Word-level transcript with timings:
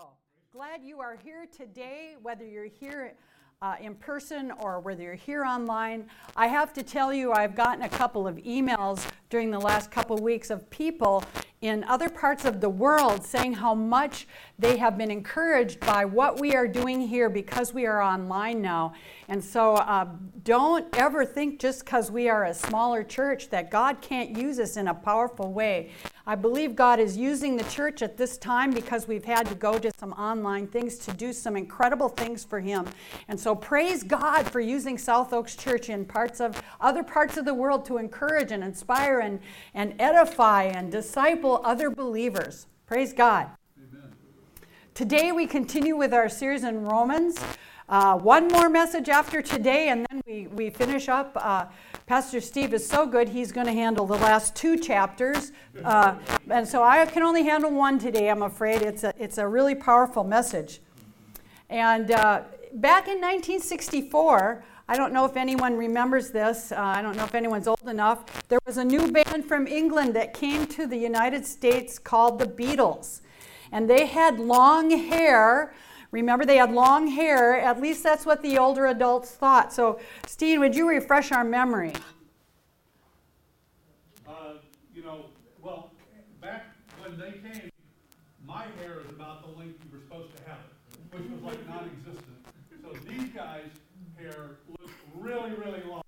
So 0.00 0.08
glad 0.52 0.82
you 0.82 1.00
are 1.00 1.16
here 1.22 1.46
today, 1.56 2.16
whether 2.20 2.44
you're 2.44 2.64
here 2.64 3.14
uh, 3.62 3.76
in 3.80 3.94
person 3.94 4.50
or 4.58 4.80
whether 4.80 5.02
you're 5.02 5.14
here 5.14 5.44
online. 5.44 6.06
I 6.36 6.48
have 6.48 6.72
to 6.72 6.82
tell 6.82 7.14
you, 7.14 7.32
I've 7.32 7.54
gotten 7.54 7.82
a 7.82 7.88
couple 7.88 8.26
of 8.26 8.36
emails 8.38 9.06
during 9.30 9.50
the 9.52 9.60
last 9.60 9.92
couple 9.92 10.16
of 10.16 10.22
weeks 10.22 10.50
of 10.50 10.68
people 10.68 11.22
in 11.60 11.84
other 11.84 12.10
parts 12.10 12.44
of 12.44 12.60
the 12.60 12.68
world 12.68 13.24
saying 13.24 13.54
how 13.54 13.74
much 13.74 14.26
they 14.58 14.76
have 14.76 14.98
been 14.98 15.10
encouraged 15.10 15.80
by 15.80 16.04
what 16.04 16.38
we 16.38 16.54
are 16.54 16.68
doing 16.68 17.00
here 17.00 17.30
because 17.30 17.72
we 17.72 17.86
are 17.86 18.02
online 18.02 18.60
now. 18.60 18.92
And 19.28 19.42
so 19.42 19.76
uh, 19.76 20.08
don't 20.42 20.86
ever 20.96 21.24
think 21.24 21.60
just 21.60 21.84
because 21.84 22.10
we 22.10 22.28
are 22.28 22.44
a 22.44 22.54
smaller 22.54 23.02
church 23.02 23.48
that 23.50 23.70
God 23.70 24.02
can't 24.02 24.36
use 24.36 24.58
us 24.58 24.76
in 24.76 24.88
a 24.88 24.94
powerful 24.94 25.52
way. 25.52 25.90
I 26.26 26.36
believe 26.36 26.74
God 26.74 27.00
is 27.00 27.18
using 27.18 27.56
the 27.56 27.64
church 27.64 28.00
at 28.00 28.16
this 28.16 28.38
time 28.38 28.70
because 28.70 29.06
we've 29.06 29.26
had 29.26 29.46
to 29.48 29.54
go 29.54 29.78
to 29.78 29.90
some 29.98 30.12
online 30.14 30.66
things 30.66 30.96
to 30.98 31.12
do 31.12 31.34
some 31.34 31.54
incredible 31.54 32.08
things 32.08 32.42
for 32.42 32.60
Him. 32.60 32.86
And 33.28 33.38
so 33.38 33.54
praise 33.54 34.02
God 34.02 34.46
for 34.50 34.60
using 34.60 34.96
South 34.96 35.34
Oaks 35.34 35.54
Church 35.54 35.90
in 35.90 36.06
parts 36.06 36.40
of 36.40 36.62
other 36.80 37.02
parts 37.02 37.36
of 37.36 37.44
the 37.44 37.52
world 37.52 37.84
to 37.86 37.98
encourage 37.98 38.52
and 38.52 38.64
inspire 38.64 39.18
and, 39.18 39.38
and 39.74 39.94
edify 39.98 40.62
and 40.64 40.90
disciple 40.90 41.60
other 41.62 41.90
believers. 41.90 42.68
Praise 42.86 43.12
God. 43.12 43.48
Amen. 43.78 44.14
Today 44.94 45.30
we 45.30 45.46
continue 45.46 45.94
with 45.94 46.14
our 46.14 46.30
series 46.30 46.64
in 46.64 46.84
Romans. 46.86 47.38
Uh, 47.86 48.16
one 48.16 48.48
more 48.48 48.70
message 48.70 49.10
after 49.10 49.42
today, 49.42 49.90
and 49.90 50.06
then 50.10 50.22
we, 50.26 50.46
we 50.48 50.70
finish 50.70 51.08
up. 51.08 51.32
Uh, 51.36 51.66
Pastor 52.06 52.40
Steve 52.40 52.72
is 52.72 52.86
so 52.86 53.06
good, 53.06 53.28
he's 53.28 53.52
going 53.52 53.66
to 53.66 53.72
handle 53.72 54.06
the 54.06 54.16
last 54.16 54.56
two 54.56 54.78
chapters. 54.78 55.52
Uh, 55.84 56.16
and 56.50 56.66
so 56.66 56.82
I 56.82 57.04
can 57.04 57.22
only 57.22 57.42
handle 57.42 57.70
one 57.70 57.98
today, 57.98 58.30
I'm 58.30 58.42
afraid. 58.42 58.80
It's 58.80 59.04
a, 59.04 59.12
it's 59.18 59.36
a 59.36 59.46
really 59.46 59.74
powerful 59.74 60.24
message. 60.24 60.80
And 61.68 62.10
uh, 62.10 62.42
back 62.72 63.06
in 63.06 63.20
1964, 63.20 64.64
I 64.88 64.96
don't 64.96 65.12
know 65.12 65.26
if 65.26 65.36
anyone 65.36 65.76
remembers 65.76 66.30
this. 66.30 66.72
Uh, 66.72 66.76
I 66.78 67.02
don't 67.02 67.16
know 67.16 67.24
if 67.24 67.34
anyone's 67.34 67.68
old 67.68 67.86
enough. 67.86 68.48
There 68.48 68.60
was 68.66 68.78
a 68.78 68.84
new 68.84 69.10
band 69.12 69.44
from 69.44 69.66
England 69.66 70.14
that 70.14 70.32
came 70.32 70.66
to 70.68 70.86
the 70.86 70.96
United 70.96 71.44
States 71.44 71.98
called 71.98 72.38
the 72.38 72.46
Beatles. 72.46 73.20
And 73.72 73.90
they 73.90 74.06
had 74.06 74.38
long 74.38 74.90
hair 74.90 75.74
Remember, 76.14 76.46
they 76.46 76.58
had 76.58 76.70
long 76.70 77.08
hair. 77.08 77.58
At 77.58 77.82
least 77.82 78.04
that's 78.04 78.24
what 78.24 78.40
the 78.40 78.56
older 78.56 78.86
adults 78.86 79.32
thought. 79.32 79.72
So, 79.72 79.98
Steve, 80.26 80.60
would 80.60 80.76
you 80.76 80.88
refresh 80.88 81.32
our 81.32 81.42
memory? 81.42 81.92
Uh, 84.24 84.32
you 84.94 85.02
know, 85.02 85.24
well, 85.60 85.90
back 86.40 86.66
when 87.02 87.18
they 87.18 87.32
came, 87.32 87.68
my 88.46 88.62
hair 88.78 89.00
is 89.00 89.10
about 89.10 89.42
the 89.42 89.58
length 89.58 89.80
you 89.84 89.90
were 89.90 90.04
supposed 90.04 90.36
to 90.36 90.42
have 90.44 90.60
it, 90.60 91.18
which 91.18 91.28
was 91.32 91.42
like 91.42 91.66
non 91.66 91.90
existent. 91.98 92.46
So 92.80 93.10
these 93.10 93.30
guys' 93.30 93.64
hair 94.16 94.58
looked 94.68 94.94
really, 95.18 95.50
really 95.54 95.82
long. 95.82 96.03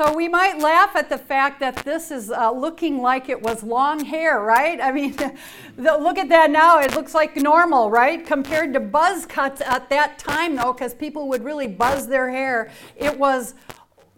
So 0.00 0.14
we 0.14 0.28
might 0.28 0.58
laugh 0.58 0.96
at 0.96 1.10
the 1.10 1.18
fact 1.18 1.60
that 1.60 1.76
this 1.76 2.10
is 2.10 2.30
uh, 2.30 2.50
looking 2.52 3.02
like 3.02 3.28
it 3.28 3.42
was 3.42 3.62
long 3.62 4.02
hair, 4.02 4.40
right? 4.40 4.80
I 4.80 4.92
mean, 4.92 5.14
the, 5.76 5.98
look 5.98 6.16
at 6.16 6.30
that 6.30 6.50
now. 6.50 6.78
It 6.78 6.94
looks 6.94 7.12
like 7.12 7.36
normal, 7.36 7.90
right? 7.90 8.26
Compared 8.26 8.72
to 8.72 8.80
buzz 8.80 9.26
cuts 9.26 9.60
at 9.60 9.90
that 9.90 10.18
time, 10.18 10.56
though, 10.56 10.72
because 10.72 10.94
people 10.94 11.28
would 11.28 11.44
really 11.44 11.66
buzz 11.66 12.08
their 12.08 12.30
hair, 12.30 12.70
it 12.96 13.18
was 13.18 13.52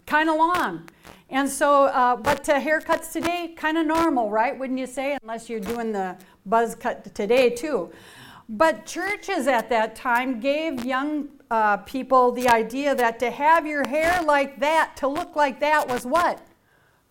kind 0.05 0.29
of 0.29 0.37
long. 0.37 0.87
And 1.29 1.49
so, 1.49 1.87
uh, 1.87 2.15
but 2.15 2.45
to 2.45 2.53
haircuts 2.53 3.11
today, 3.11 3.53
kind 3.57 3.77
of 3.77 3.85
normal, 3.85 4.31
right? 4.31 4.57
Wouldn't 4.57 4.79
you 4.79 4.87
say? 4.87 5.17
Unless 5.21 5.49
you're 5.49 5.59
doing 5.59 5.91
the 5.91 6.15
buzz 6.45 6.75
cut 6.75 7.13
today, 7.13 7.49
too. 7.49 7.91
But 8.47 8.85
churches 8.85 9.47
at 9.47 9.67
that 9.67 9.97
time 9.97 10.39
gave 10.39 10.85
young 10.85 11.27
uh, 11.53 11.77
people 11.77 12.31
the 12.31 12.49
idea 12.49 12.95
that 12.95 13.19
to 13.19 13.29
have 13.29 13.67
your 13.67 13.87
hair 13.87 14.23
like 14.23 14.59
that, 14.59 14.95
to 14.97 15.07
look 15.07 15.35
like 15.35 15.59
that, 15.59 15.87
was 15.87 16.03
what? 16.03 16.41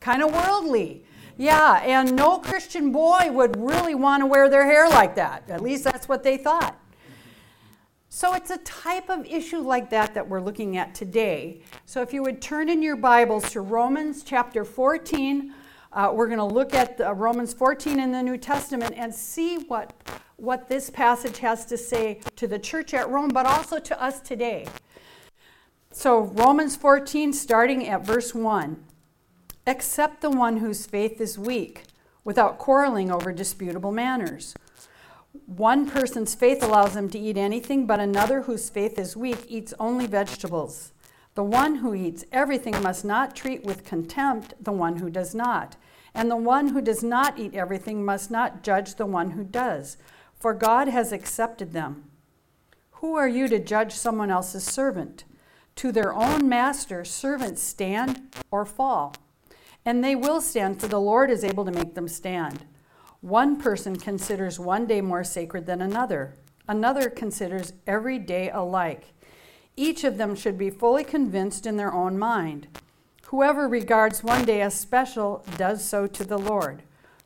Kind 0.00 0.21
of 0.21 0.34
worldly. 0.34 1.05
Yeah, 1.37 1.81
and 1.84 2.16
no 2.16 2.39
Christian 2.39 2.91
boy 2.91 3.31
would 3.31 3.56
really 3.56 3.94
want 3.94 4.21
to 4.21 4.27
wear 4.27 4.50
their 4.50 4.66
hair 4.66 4.89
like 4.89 5.15
that. 5.15 5.49
At 5.49 5.61
least 5.61 5.84
that's 5.84 6.09
what 6.09 6.25
they 6.25 6.37
thought. 6.37 6.77
So 8.09 8.34
it's 8.34 8.50
a 8.50 8.59
type 8.59 9.09
of 9.11 9.25
issue 9.27 9.61
like 9.61 9.91
that 9.91 10.12
that 10.15 10.28
we're 10.28 10.41
looking 10.41 10.77
at 10.77 10.93
today. 10.93 11.61
So 11.87 12.03
if 12.03 12.12
you 12.12 12.25
would 12.25 12.43
turn 12.43 12.69
in 12.69 12.83
your 12.83 12.97
Bibles 12.97 13.49
to 13.53 13.61
Romans 13.61 14.25
chapter 14.25 14.65
14, 14.65 15.55
uh, 15.93 16.11
we're 16.12 16.27
going 16.27 16.39
to 16.39 16.45
look 16.45 16.75
at 16.75 17.00
uh, 17.00 17.15
Romans 17.15 17.55
14 17.55 18.00
in 18.00 18.11
the 18.11 18.22
New 18.25 18.39
Testament 18.39 18.95
and 18.97 19.15
see 19.15 19.59
what, 19.69 19.93
what 20.42 20.69
this 20.69 20.91
passage 20.91 21.38
has 21.38 21.64
to 21.64 21.78
say 21.78 22.20
to 22.34 22.48
the 22.48 22.58
church 22.58 22.92
at 22.92 23.08
Rome, 23.08 23.28
but 23.28 23.47
also 23.47 23.78
to 23.78 24.03
us 24.03 24.19
today. 24.19 24.66
So, 25.92 26.20
Romans 26.20 26.75
14, 26.75 27.32
starting 27.32 27.86
at 27.86 28.04
verse 28.04 28.34
1 28.34 28.82
Accept 29.69 30.20
the 30.20 30.30
one 30.30 30.56
whose 30.56 30.84
faith 30.84 31.20
is 31.20 31.38
weak, 31.38 31.84
without 32.25 32.58
quarreling 32.58 33.12
over 33.12 33.30
disputable 33.30 33.92
matters. 33.92 34.54
One 35.47 35.88
person's 35.88 36.34
faith 36.34 36.60
allows 36.60 36.97
him 36.97 37.09
to 37.10 37.19
eat 37.20 37.36
anything, 37.36 37.86
but 37.86 38.00
another 38.00 38.42
whose 38.42 38.69
faith 38.69 38.98
is 38.98 39.16
weak 39.16 39.44
eats 39.47 39.72
only 39.78 40.09
vegetables. 40.09 40.92
The 41.34 41.44
one 41.44 41.76
who 41.76 41.94
eats 41.94 42.24
everything 42.32 42.82
must 42.82 43.04
not 43.04 43.36
treat 43.36 43.62
with 43.62 43.84
contempt 43.84 44.54
the 44.60 44.72
one 44.72 44.97
who 44.97 45.09
does 45.09 45.36
not. 45.36 45.76
And 46.14 46.28
the 46.28 46.36
one 46.36 46.69
who 46.69 46.82
does 46.82 47.04
not 47.04 47.38
eat 47.38 47.54
everything 47.54 48.04
must 48.04 48.30
not 48.30 48.64
judge 48.64 48.97
the 48.97 49.06
one 49.06 49.30
who 49.30 49.44
does, 49.44 49.97
for 50.42 50.53
God 50.53 50.88
has 50.88 51.12
accepted 51.12 51.72
them. 51.72 52.03
Who 52.94 53.14
are 53.14 53.28
you 53.28 53.47
to 53.47 53.60
judge 53.60 53.92
someone 53.92 54.28
else's 54.28 54.64
servant? 54.64 55.22
To 55.76 55.92
their 55.92 56.12
own 56.12 56.48
master, 56.48 57.04
servants 57.04 57.62
stand 57.62 58.34
or 58.50 58.66
fall. 58.66 59.14
And 59.84 60.03
they 60.03 60.16
will 60.16 60.41
stand, 60.41 60.80
for 60.80 60.88
the 60.88 61.00
Lord 61.00 61.30
is 61.30 61.44
able 61.44 61.64
to 61.64 61.70
make 61.70 61.94
them 61.94 62.08
stand. 62.08 62.64
One 63.20 63.56
person 63.56 63.94
considers 63.94 64.58
one 64.58 64.84
day 64.84 65.00
more 65.00 65.22
sacred 65.22 65.64
than 65.64 65.80
another, 65.80 66.34
another 66.66 67.09
considers 67.09 67.72
every 67.86 68.19
day 68.19 68.50
alike. 68.50 69.14
Each 69.76 70.03
of 70.03 70.19
them 70.19 70.34
should 70.34 70.59
be 70.59 70.70
fully 70.70 71.04
convinced 71.04 71.66
in 71.66 71.76
their 71.76 71.92
own 71.92 72.19
mind. 72.19 72.66
Whoever 73.26 73.69
regards 73.69 74.24
one 74.24 74.44
day 74.44 74.60
as 74.60 74.74
special 74.74 75.44
does 75.56 75.84
so 75.84 76.09
to 76.09 76.24
the 76.24 76.38
Lord. 76.38 76.82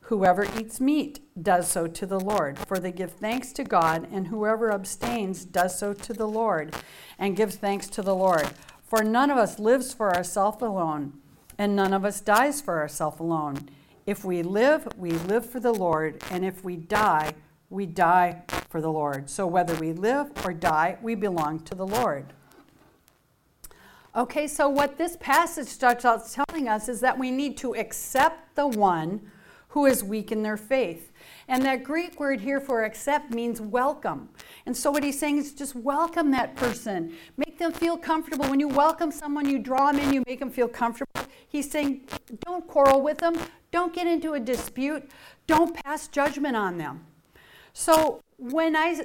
Whoever 0.07 0.45
eats 0.57 0.79
meat 0.79 1.19
does 1.43 1.69
so 1.69 1.85
to 1.85 2.05
the 2.05 2.19
Lord, 2.19 2.57
for 2.59 2.79
they 2.79 2.93
give 2.93 3.11
thanks 3.11 3.51
to 3.51 3.65
God, 3.65 4.07
and 4.09 4.27
whoever 4.27 4.71
abstains 4.71 5.43
does 5.43 5.77
so 5.77 5.91
to 5.91 6.13
the 6.13 6.25
Lord, 6.25 6.73
and 7.19 7.35
gives 7.35 7.57
thanks 7.57 7.89
to 7.89 8.01
the 8.01 8.15
Lord. 8.15 8.49
For 8.83 9.03
none 9.03 9.29
of 9.29 9.37
us 9.37 9.59
lives 9.59 9.93
for 9.93 10.15
ourselves 10.15 10.61
alone, 10.61 11.19
and 11.57 11.75
none 11.75 11.91
of 11.91 12.05
us 12.05 12.21
dies 12.21 12.61
for 12.61 12.79
ourselves 12.79 13.19
alone. 13.19 13.67
If 14.05 14.23
we 14.23 14.43
live, 14.43 14.87
we 14.97 15.11
live 15.11 15.45
for 15.45 15.59
the 15.59 15.73
Lord, 15.73 16.23
and 16.31 16.45
if 16.45 16.63
we 16.63 16.77
die, 16.77 17.33
we 17.69 17.85
die 17.85 18.43
for 18.69 18.79
the 18.79 18.91
Lord. 18.91 19.29
So 19.29 19.45
whether 19.45 19.75
we 19.75 19.91
live 19.91 20.31
or 20.45 20.53
die, 20.53 20.97
we 21.01 21.15
belong 21.15 21.59
to 21.65 21.75
the 21.75 21.85
Lord. 21.85 22.31
Okay, 24.15 24.47
so 24.47 24.69
what 24.69 24.97
this 24.97 25.17
passage 25.19 25.67
starts 25.67 26.05
out 26.05 26.31
telling 26.31 26.69
us 26.69 26.87
is 26.87 27.01
that 27.01 27.19
we 27.19 27.29
need 27.29 27.57
to 27.57 27.75
accept 27.75 28.55
the 28.55 28.69
one 28.69 29.29
who 29.77 29.85
is 29.85 30.03
weak 30.03 30.31
in 30.31 30.41
their 30.41 30.57
faith. 30.57 31.11
And 31.47 31.63
that 31.63 31.83
Greek 31.83 32.19
word 32.19 32.41
here 32.41 32.59
for 32.59 32.83
accept 32.83 33.29
means 33.29 33.61
welcome. 33.61 34.27
And 34.65 34.75
so 34.75 34.89
what 34.89 35.03
he's 35.03 35.19
saying 35.19 35.37
is 35.37 35.53
just 35.53 35.75
welcome 35.75 36.31
that 36.31 36.55
person. 36.55 37.13
Make 37.37 37.59
them 37.59 37.71
feel 37.71 37.95
comfortable. 37.95 38.49
When 38.49 38.59
you 38.59 38.69
welcome 38.69 39.11
someone, 39.11 39.47
you 39.47 39.59
draw 39.59 39.91
them 39.91 40.01
in, 40.01 40.11
you 40.11 40.23
make 40.25 40.39
them 40.39 40.49
feel 40.49 40.67
comfortable. 40.67 41.21
He's 41.47 41.69
saying 41.69 42.07
don't 42.39 42.67
quarrel 42.67 43.03
with 43.03 43.19
them, 43.19 43.35
don't 43.69 43.93
get 43.93 44.07
into 44.07 44.33
a 44.33 44.39
dispute, 44.39 45.07
don't 45.45 45.75
pass 45.83 46.07
judgment 46.07 46.55
on 46.55 46.79
them. 46.79 47.05
So 47.73 48.23
when 48.37 48.75
I 48.75 48.99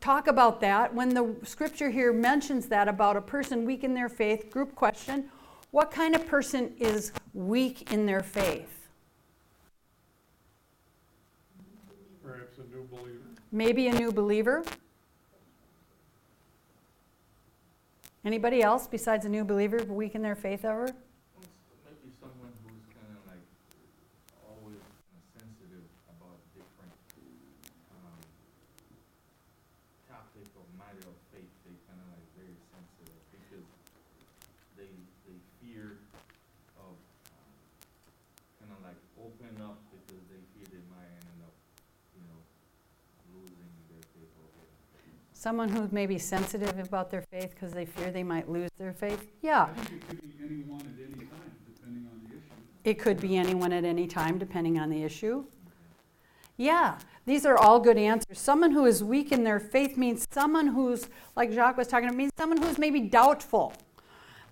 talk 0.00 0.26
about 0.26 0.60
that 0.60 0.94
when 0.94 1.08
the 1.08 1.34
scripture 1.42 1.88
here 1.88 2.12
mentions 2.12 2.66
that 2.66 2.86
about 2.86 3.16
a 3.16 3.22
person 3.22 3.64
weak 3.64 3.82
in 3.82 3.94
their 3.94 4.10
faith. 4.10 4.50
Group 4.50 4.74
question 4.74 5.30
What 5.70 5.90
kind 5.90 6.14
of 6.14 6.26
person 6.26 6.74
is 6.78 7.12
weak 7.32 7.90
in 7.90 8.04
their 8.04 8.22
faith? 8.22 8.81
Maybe 13.54 13.86
a 13.86 13.92
new 13.92 14.10
believer? 14.10 14.64
Anybody 18.24 18.62
else 18.62 18.86
besides 18.86 19.26
a 19.26 19.28
new 19.28 19.44
believer 19.44 19.84
weaken 19.84 20.22
their 20.22 20.34
faith 20.34 20.64
ever? 20.64 20.88
Maybe 20.88 22.08
someone 22.16 22.48
who's 22.64 22.80
kind 22.96 23.12
of 23.12 23.20
like 23.28 23.44
always 24.48 24.80
sensitive 25.36 25.84
about 26.16 26.40
different 26.56 26.96
um, 27.92 28.24
topic 30.08 30.48
or 30.56 30.64
matter 30.80 31.04
of 31.04 31.18
faith. 31.28 31.52
They 31.68 31.76
kind 31.84 32.00
of 32.00 32.08
like 32.08 32.24
very 32.32 32.56
sensitive 32.72 33.20
because 33.36 33.68
they 34.80 34.88
they 35.28 35.36
fear 35.60 36.00
of 36.80 36.96
um, 37.36 37.52
kind 38.64 38.72
of 38.72 38.80
like 38.80 38.96
opening 39.20 39.60
up 39.60 39.76
because 39.92 40.24
they 40.32 40.40
fear 40.56 40.72
they 40.72 40.84
might 40.88 41.12
end 41.20 41.44
up 41.44 41.52
Someone 45.32 45.68
who 45.68 45.88
may 45.90 46.06
be 46.06 46.18
sensitive 46.18 46.78
about 46.78 47.10
their 47.10 47.24
faith 47.32 47.50
because 47.50 47.72
they 47.72 47.84
fear 47.84 48.12
they 48.12 48.22
might 48.22 48.48
lose 48.48 48.70
their 48.78 48.92
faith? 48.92 49.26
Yeah. 49.40 49.68
It 52.84 52.98
could 52.98 53.20
be 53.20 53.36
anyone 53.36 53.72
at 53.72 53.84
any 53.84 54.06
time, 54.06 54.38
depending 54.38 54.78
on 54.78 54.88
the 54.88 55.02
issue. 55.02 55.44
Yeah, 56.56 56.98
these 57.26 57.44
are 57.44 57.56
all 57.56 57.80
good 57.80 57.98
answers. 57.98 58.38
Someone 58.38 58.70
who 58.70 58.84
is 58.84 59.02
weak 59.02 59.32
in 59.32 59.42
their 59.42 59.58
faith 59.58 59.96
means 59.96 60.26
someone 60.30 60.68
who's, 60.68 61.08
like 61.34 61.50
Jacques 61.50 61.76
was 61.76 61.88
talking, 61.88 62.08
about. 62.08 62.16
means 62.16 62.32
someone 62.38 62.62
who's 62.62 62.78
maybe 62.78 63.00
doubtful 63.00 63.72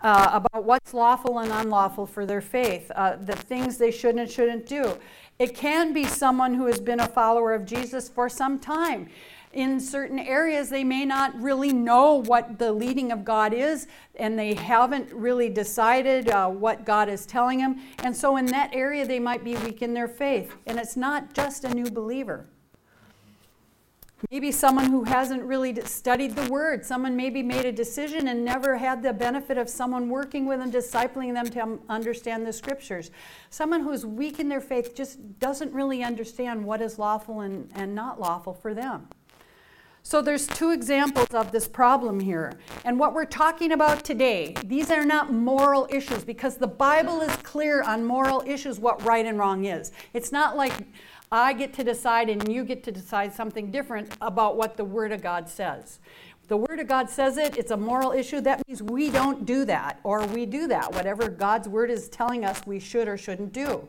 uh, 0.02 0.30
about 0.32 0.64
what's 0.64 0.94
lawful 0.94 1.38
and 1.38 1.52
unlawful 1.52 2.06
for 2.06 2.26
their 2.26 2.40
faith, 2.40 2.90
uh, 2.94 3.16
the 3.16 3.36
things 3.36 3.78
they 3.78 3.90
should 3.90 4.16
and 4.16 4.30
shouldn't 4.30 4.66
do. 4.66 4.96
It 5.38 5.54
can 5.54 5.92
be 5.92 6.04
someone 6.04 6.54
who 6.54 6.66
has 6.66 6.80
been 6.80 7.00
a 7.00 7.08
follower 7.08 7.52
of 7.54 7.64
Jesus 7.64 8.08
for 8.08 8.28
some 8.28 8.58
time 8.58 9.08
in 9.52 9.80
certain 9.80 10.18
areas 10.18 10.68
they 10.68 10.84
may 10.84 11.04
not 11.04 11.38
really 11.40 11.72
know 11.72 12.22
what 12.22 12.58
the 12.58 12.72
leading 12.72 13.10
of 13.10 13.24
God 13.24 13.52
is, 13.52 13.88
and 14.16 14.38
they 14.38 14.54
haven't 14.54 15.12
really 15.12 15.48
decided 15.48 16.28
uh, 16.28 16.48
what 16.48 16.84
God 16.84 17.08
is 17.08 17.26
telling 17.26 17.58
them. 17.58 17.80
And 18.04 18.16
so, 18.16 18.36
in 18.36 18.46
that 18.46 18.70
area, 18.72 19.06
they 19.06 19.18
might 19.18 19.42
be 19.42 19.56
weak 19.56 19.82
in 19.82 19.92
their 19.92 20.08
faith. 20.08 20.54
And 20.66 20.78
it's 20.78 20.96
not 20.96 21.34
just 21.34 21.64
a 21.64 21.74
new 21.74 21.90
believer. 21.90 22.46
Maybe 24.28 24.52
someone 24.52 24.86
who 24.86 25.04
hasn't 25.04 25.42
really 25.44 25.74
studied 25.82 26.36
the 26.36 26.50
Word. 26.50 26.84
Someone 26.84 27.16
maybe 27.16 27.42
made 27.42 27.64
a 27.64 27.72
decision 27.72 28.28
and 28.28 28.44
never 28.44 28.76
had 28.76 29.02
the 29.02 29.14
benefit 29.14 29.56
of 29.56 29.68
someone 29.68 30.10
working 30.10 30.44
with 30.44 30.58
them, 30.58 30.70
discipling 30.70 31.32
them 31.32 31.46
to 31.50 31.78
understand 31.88 32.46
the 32.46 32.52
Scriptures. 32.52 33.10
Someone 33.48 33.80
who's 33.80 34.04
weak 34.04 34.38
in 34.38 34.48
their 34.48 34.60
faith 34.60 34.94
just 34.94 35.38
doesn't 35.38 35.72
really 35.72 36.02
understand 36.02 36.64
what 36.64 36.82
is 36.82 36.98
lawful 36.98 37.40
and, 37.40 37.70
and 37.74 37.94
not 37.94 38.20
lawful 38.20 38.52
for 38.52 38.74
them. 38.74 39.08
So 40.02 40.22
there's 40.22 40.46
two 40.46 40.70
examples 40.70 41.28
of 41.32 41.52
this 41.52 41.68
problem 41.68 42.20
here. 42.20 42.54
And 42.84 42.98
what 42.98 43.12
we're 43.12 43.26
talking 43.26 43.72
about 43.72 44.02
today, 44.02 44.54
these 44.64 44.90
are 44.90 45.04
not 45.04 45.32
moral 45.32 45.86
issues 45.90 46.24
because 46.24 46.56
the 46.56 46.66
Bible 46.66 47.20
is 47.20 47.34
clear 47.36 47.82
on 47.82 48.04
moral 48.04 48.42
issues 48.46 48.78
what 48.80 49.04
right 49.04 49.26
and 49.26 49.38
wrong 49.38 49.66
is. 49.66 49.92
It's 50.14 50.32
not 50.32 50.56
like 50.56 50.72
I 51.32 51.52
get 51.52 51.72
to 51.74 51.84
decide 51.84 52.28
and 52.28 52.52
you 52.52 52.64
get 52.64 52.82
to 52.84 52.92
decide 52.92 53.32
something 53.32 53.70
different 53.70 54.12
about 54.20 54.56
what 54.56 54.76
the 54.76 54.84
Word 54.84 55.12
of 55.12 55.22
God 55.22 55.48
says. 55.48 56.00
The 56.48 56.56
Word 56.56 56.80
of 56.80 56.88
God 56.88 57.08
says 57.08 57.36
it, 57.36 57.56
it's 57.56 57.70
a 57.70 57.76
moral 57.76 58.10
issue. 58.10 58.40
That 58.40 58.66
means 58.66 58.82
we 58.82 59.10
don't 59.10 59.46
do 59.46 59.64
that 59.66 60.00
or 60.02 60.26
we 60.26 60.44
do 60.46 60.66
that, 60.66 60.92
whatever 60.92 61.28
God's 61.28 61.68
Word 61.68 61.90
is 61.90 62.08
telling 62.08 62.44
us 62.44 62.66
we 62.66 62.80
should 62.80 63.06
or 63.06 63.16
shouldn't 63.16 63.52
do. 63.52 63.86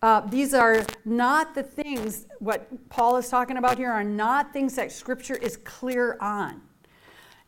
Uh, 0.00 0.20
these 0.20 0.54
are 0.54 0.84
not 1.04 1.54
the 1.54 1.62
things, 1.62 2.26
what 2.38 2.68
Paul 2.88 3.16
is 3.16 3.28
talking 3.28 3.56
about 3.56 3.78
here, 3.78 3.90
are 3.90 4.04
not 4.04 4.52
things 4.52 4.74
that 4.76 4.92
Scripture 4.92 5.36
is 5.36 5.56
clear 5.58 6.16
on. 6.20 6.60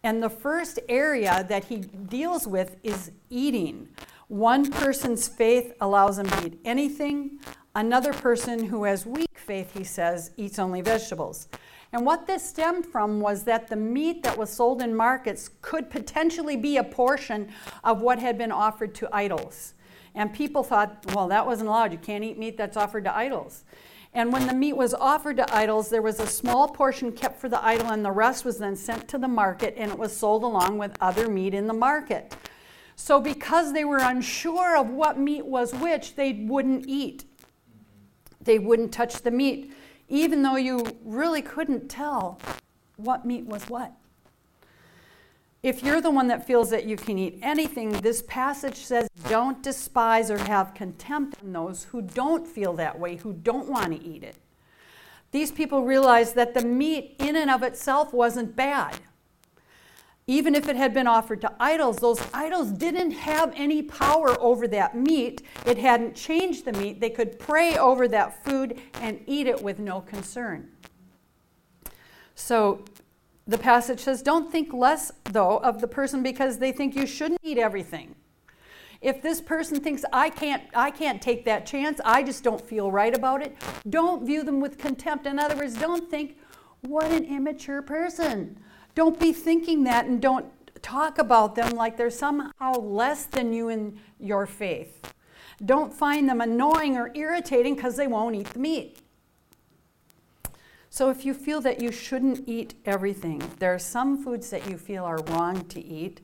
And 0.03 0.23
the 0.23 0.31
first 0.31 0.79
area 0.88 1.47
that 1.49 1.65
he 1.65 1.79
deals 1.79 2.47
with 2.47 2.76
is 2.82 3.12
eating. 3.31 3.88
One 4.29 4.71
person's 4.71 5.29
faith 5.29 5.73
allows 5.81 6.19
him 6.19 6.26
to 6.26 6.47
eat 6.47 6.61
anything. 6.65 7.38
Another 7.76 8.12
person 8.12 8.67
who 8.67 8.85
has 8.85 9.05
weak 9.05 9.37
faith, 9.37 9.73
he 9.76 9.82
says, 9.82 10.31
eats 10.37 10.61
only 10.61 10.81
vegetables. 10.81 11.49
And 11.93 12.06
what 12.06 12.26
this 12.26 12.49
stemmed 12.49 12.87
from 12.87 13.21
was 13.21 13.44
that 13.44 13.67
the 13.67 13.76
meat 13.76 14.23
that 14.23 14.38
was 14.38 14.50
sold 14.50 14.81
in 14.81 14.94
markets 14.94 15.50
could 15.61 15.91
potentially 15.91 16.56
be 16.56 16.76
a 16.76 16.85
portion 16.85 17.53
of 17.82 18.00
what 18.00 18.21
had 18.21 18.38
been 18.38 18.53
offered 18.53 18.94
to 18.97 19.09
idols. 19.12 19.75
And 20.15 20.32
people 20.32 20.62
thought, 20.62 21.05
well, 21.15 21.26
that 21.29 21.47
wasn't 21.47 21.69
allowed. 21.69 21.91
You 21.91 21.99
can't 21.99 22.23
eat 22.23 22.38
meat 22.38 22.56
that's 22.56 22.76
offered 22.76 23.05
to 23.05 23.17
idols. 23.17 23.65
And 24.12 24.32
when 24.32 24.47
the 24.47 24.55
meat 24.55 24.76
was 24.76 24.94
offered 24.94 25.38
to 25.38 25.55
idols, 25.55 25.88
there 25.88 26.03
was 26.03 26.21
a 26.21 26.26
small 26.29 26.69
portion 26.69 27.11
kept 27.11 27.41
for 27.41 27.49
the 27.49 27.65
idol, 27.65 27.91
and 27.91 28.05
the 28.05 28.12
rest 28.12 28.44
was 28.44 28.59
then 28.59 28.76
sent 28.76 29.09
to 29.09 29.19
the 29.19 29.26
market, 29.26 29.75
and 29.76 29.91
it 29.91 29.99
was 29.99 30.17
sold 30.17 30.44
along 30.44 30.79
with 30.79 30.97
other 31.00 31.29
meat 31.29 31.53
in 31.55 31.67
the 31.67 31.75
market. 31.75 32.37
So, 32.94 33.21
because 33.21 33.73
they 33.73 33.85
were 33.85 33.99
unsure 33.99 34.76
of 34.76 34.88
what 34.88 35.19
meat 35.19 35.44
was 35.44 35.75
which, 35.75 36.15
they 36.15 36.44
wouldn't 36.49 36.87
eat. 36.87 37.25
They 38.44 38.58
wouldn't 38.58 38.93
touch 38.93 39.23
the 39.23 39.31
meat, 39.31 39.73
even 40.08 40.43
though 40.43 40.56
you 40.56 40.85
really 41.05 41.43
couldn't 41.43 41.88
tell 41.88 42.38
what 42.96 43.25
meat 43.25 43.46
was 43.46 43.69
what. 43.69 43.93
If 45.62 45.82
you're 45.82 46.02
the 46.02 46.11
one 46.11 46.29
that 46.29 46.46
feels 46.46 46.69
that 46.70 46.85
you 46.85 46.94
can 46.94 47.17
eat 47.17 47.38
anything, 47.41 47.91
this 47.91 48.23
passage 48.26 48.76
says 48.76 49.08
don't 49.31 49.62
despise 49.62 50.31
or 50.31 50.37
have 50.37 50.75
contempt 50.75 51.43
on 51.43 51.55
those 51.55 51.85
who 51.85 52.02
don't 52.02 52.46
feel 52.46 52.75
that 52.75 52.99
way, 52.99 53.17
who 53.17 53.32
don't 53.32 53.70
want 53.70 53.99
to 53.99 54.06
eat 54.06 54.23
it. 54.23 54.37
These 55.31 55.52
people 55.52 55.82
realized 55.82 56.35
that 56.35 56.52
the 56.52 56.64
meat 56.64 57.17
in 57.19 57.35
and 57.35 57.50
of 57.50 57.62
itself 57.62 58.12
wasn't 58.12 58.55
bad. 58.55 58.99
Even 60.26 60.55
if 60.55 60.69
it 60.69 60.76
had 60.76 60.94
been 60.94 61.06
offered 61.06 61.43
to 61.43 61.53
idols, 61.61 61.99
those 61.99 62.21
idols 62.32 62.71
didn't 62.71 63.11
have 63.11 63.53
any 63.55 63.82
power 63.82 64.41
over 64.41 64.67
that 64.69 64.97
meat. 64.97 65.43
It 65.67 65.76
hadn't 65.76 66.15
changed 66.17 66.65
the 66.65 66.73
meat. 66.73 67.00
They 67.00 67.11
could 67.11 67.38
pray 67.38 67.76
over 67.76 68.09
that 68.09 68.43
food 68.43 68.81
and 68.94 69.21
eat 69.26 69.47
it 69.47 69.62
with 69.62 69.79
no 69.79 70.00
concern. 70.00 70.71
So 72.35 72.85
the 73.47 73.59
passage 73.59 74.00
says, 74.00 74.23
Don't 74.23 74.50
think 74.50 74.73
less, 74.73 75.12
though, 75.25 75.59
of 75.59 75.82
the 75.82 75.88
person 75.88 76.23
because 76.23 76.59
they 76.59 76.73
think 76.73 76.97
you 76.97 77.06
shouldn't 77.06 77.41
eat 77.43 77.59
everything. 77.59 78.15
If 79.03 79.21
this 79.21 79.43
person 79.43 79.81
thinks 79.81 80.03
I 80.15 80.31
can't, 80.31 80.62
I 80.75 80.91
can't 80.91 81.21
take 81.21 81.44
that 81.44 81.67
chance, 81.67 82.00
I 82.06 82.23
just 82.23 82.43
don't 82.43 82.61
feel 82.61 82.91
right 82.91 83.15
about 83.15 83.43
it, 83.43 83.55
don't 83.91 84.25
view 84.25 84.43
them 84.43 84.61
with 84.61 84.79
contempt. 84.79 85.26
In 85.26 85.38
other 85.38 85.56
words, 85.56 85.76
don't 85.76 86.11
think, 86.11 86.38
what 86.81 87.12
an 87.12 87.25
immature 87.25 87.82
person. 87.82 88.59
Don't 88.94 89.19
be 89.19 89.32
thinking 89.32 89.85
that 89.85 90.06
and 90.06 90.20
don't 90.20 90.46
talk 90.82 91.19
about 91.19 91.55
them 91.55 91.70
like 91.70 91.96
they're 91.96 92.11
somehow 92.11 92.75
less 92.75 93.25
than 93.25 93.52
you 93.52 93.69
in 93.69 93.99
your 94.20 94.46
faith. 94.46 95.12
Don't 95.64 95.93
find 95.93 96.29
them 96.29 96.41
annoying 96.41 96.96
or 96.96 97.11
irritating 97.14 97.75
because 97.75 97.96
they 97.96 98.06
won't 98.06 98.37
eat 98.37 98.49
the 98.49 98.58
meat. 98.58 98.99
So, 100.91 101.11
if 101.11 101.25
you 101.25 101.35
feel 101.35 101.61
that 101.62 101.81
you 101.81 101.91
shouldn't 101.91 102.46
eat 102.46 102.75
everything, 102.85 103.43
there 103.58 103.75
are 103.75 103.81
some 103.81 104.23
foods 104.23 104.50
that 104.50 104.70
you 104.70 104.79
feel 104.79 105.05
are 105.05 105.19
wrong 105.29 105.64
to 105.67 105.85
eat. 105.85 106.20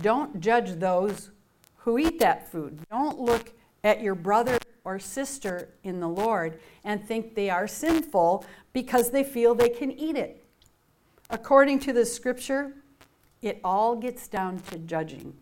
Don't 0.00 0.40
judge 0.40 0.80
those 0.80 1.30
who 1.76 1.98
eat 1.98 2.18
that 2.18 2.50
food. 2.50 2.80
Don't 2.90 3.20
look 3.20 3.52
at 3.84 4.00
your 4.00 4.16
brother 4.16 4.58
or 4.84 4.98
sister 4.98 5.68
in 5.84 6.00
the 6.00 6.08
Lord 6.08 6.60
and 6.82 7.06
think 7.06 7.34
they 7.34 7.50
are 7.50 7.68
sinful 7.68 8.44
because 8.72 9.10
they 9.10 9.22
feel 9.22 9.54
they 9.54 9.68
can 9.68 9.92
eat 9.92 10.16
it. 10.16 10.41
According 11.32 11.80
to 11.80 11.92
the 11.92 12.04
scripture, 12.04 12.74
it 13.40 13.58
all 13.64 13.96
gets 13.96 14.28
down 14.28 14.60
to 14.70 14.78
judging. 14.78 15.34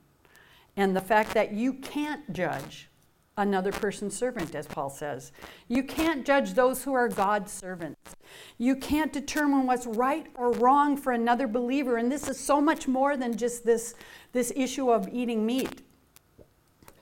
And 0.76 0.96
the 0.96 1.00
fact 1.00 1.34
that 1.34 1.52
you 1.52 1.74
can't 1.74 2.32
judge 2.32 2.88
another 3.36 3.72
person's 3.72 4.16
servant, 4.16 4.54
as 4.54 4.66
Paul 4.66 4.90
says. 4.90 5.32
You 5.66 5.82
can't 5.82 6.26
judge 6.26 6.54
those 6.54 6.84
who 6.84 6.92
are 6.92 7.08
God's 7.08 7.50
servants. 7.50 8.14
You 8.58 8.76
can't 8.76 9.12
determine 9.12 9.66
what's 9.66 9.86
right 9.86 10.26
or 10.34 10.52
wrong 10.52 10.96
for 10.96 11.12
another 11.12 11.48
believer. 11.48 11.96
And 11.96 12.12
this 12.12 12.28
is 12.28 12.38
so 12.38 12.60
much 12.60 12.86
more 12.86 13.16
than 13.16 13.36
just 13.36 13.64
this, 13.64 13.94
this 14.32 14.52
issue 14.54 14.90
of 14.90 15.08
eating 15.12 15.44
meat. 15.44 15.82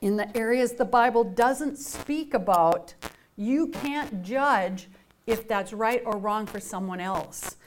In 0.01 0.15
the 0.17 0.35
areas 0.35 0.73
the 0.73 0.85
Bible 0.85 1.23
doesn't 1.23 1.77
speak 1.77 2.33
about, 2.33 2.93
you 3.35 3.67
can't 3.67 4.23
judge 4.23 4.87
if 5.27 5.47
that's 5.47 5.73
right 5.73 6.01
or 6.05 6.17
wrong 6.17 6.45
for 6.45 6.59
someone 6.59 7.01
else. 7.01 7.57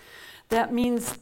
That 0.52 0.70
means 0.70 1.18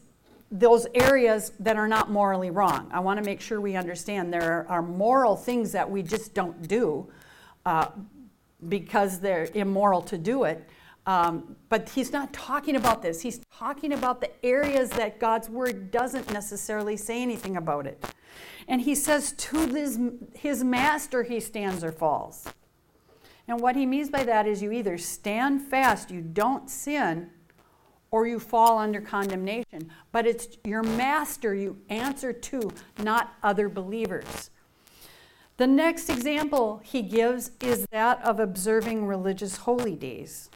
those 0.51 0.85
areas 0.93 1.53
that 1.61 1.77
are 1.77 1.87
not 1.87 2.11
morally 2.11 2.51
wrong. 2.51 2.89
I 2.91 2.99
want 2.99 3.17
to 3.17 3.23
make 3.23 3.39
sure 3.39 3.61
we 3.61 3.77
understand 3.77 4.33
there 4.33 4.65
are 4.67 4.81
moral 4.81 5.37
things 5.37 5.71
that 5.71 5.89
we 5.89 6.03
just 6.03 6.33
don't 6.33 6.67
do 6.67 7.09
uh, 7.65 7.87
because 8.67 9.21
they're 9.21 9.47
immoral 9.53 10.01
to 10.01 10.17
do 10.17 10.43
it. 10.43 10.67
Um, 11.05 11.55
but 11.69 11.87
he's 11.87 12.11
not 12.11 12.33
talking 12.33 12.75
about 12.75 13.01
this. 13.01 13.21
He's 13.21 13.39
talking 13.57 13.93
about 13.93 14.19
the 14.19 14.29
areas 14.45 14.89
that 14.89 15.17
God's 15.17 15.49
word 15.49 15.91
doesn't 15.91 16.33
necessarily 16.33 16.97
say 16.97 17.21
anything 17.21 17.55
about 17.55 17.87
it. 17.87 18.03
And 18.67 18.81
he 18.81 18.95
says, 18.95 19.31
to 19.31 19.65
his, 19.67 19.97
his 20.33 20.61
master 20.61 21.23
he 21.23 21.39
stands 21.39 21.85
or 21.85 21.93
falls. 21.93 22.49
And 23.47 23.61
what 23.61 23.77
he 23.77 23.85
means 23.85 24.09
by 24.09 24.25
that 24.25 24.45
is 24.45 24.61
you 24.61 24.73
either 24.73 24.97
stand 24.97 25.61
fast, 25.61 26.11
you 26.11 26.19
don't 26.19 26.69
sin, 26.69 27.29
or 28.11 28.27
you 28.27 28.39
fall 28.39 28.77
under 28.77 29.01
condemnation. 29.01 29.89
But 30.11 30.27
it's 30.27 30.57
your 30.63 30.83
master 30.83 31.55
you 31.55 31.77
answer 31.89 32.33
to, 32.33 32.71
not 32.99 33.33
other 33.41 33.69
believers. 33.69 34.49
The 35.57 35.67
next 35.67 36.09
example 36.09 36.81
he 36.83 37.01
gives 37.01 37.51
is 37.61 37.85
that 37.91 38.21
of 38.23 38.39
observing 38.39 39.05
religious 39.05 39.57
holy 39.57 39.95
days. 39.95 40.49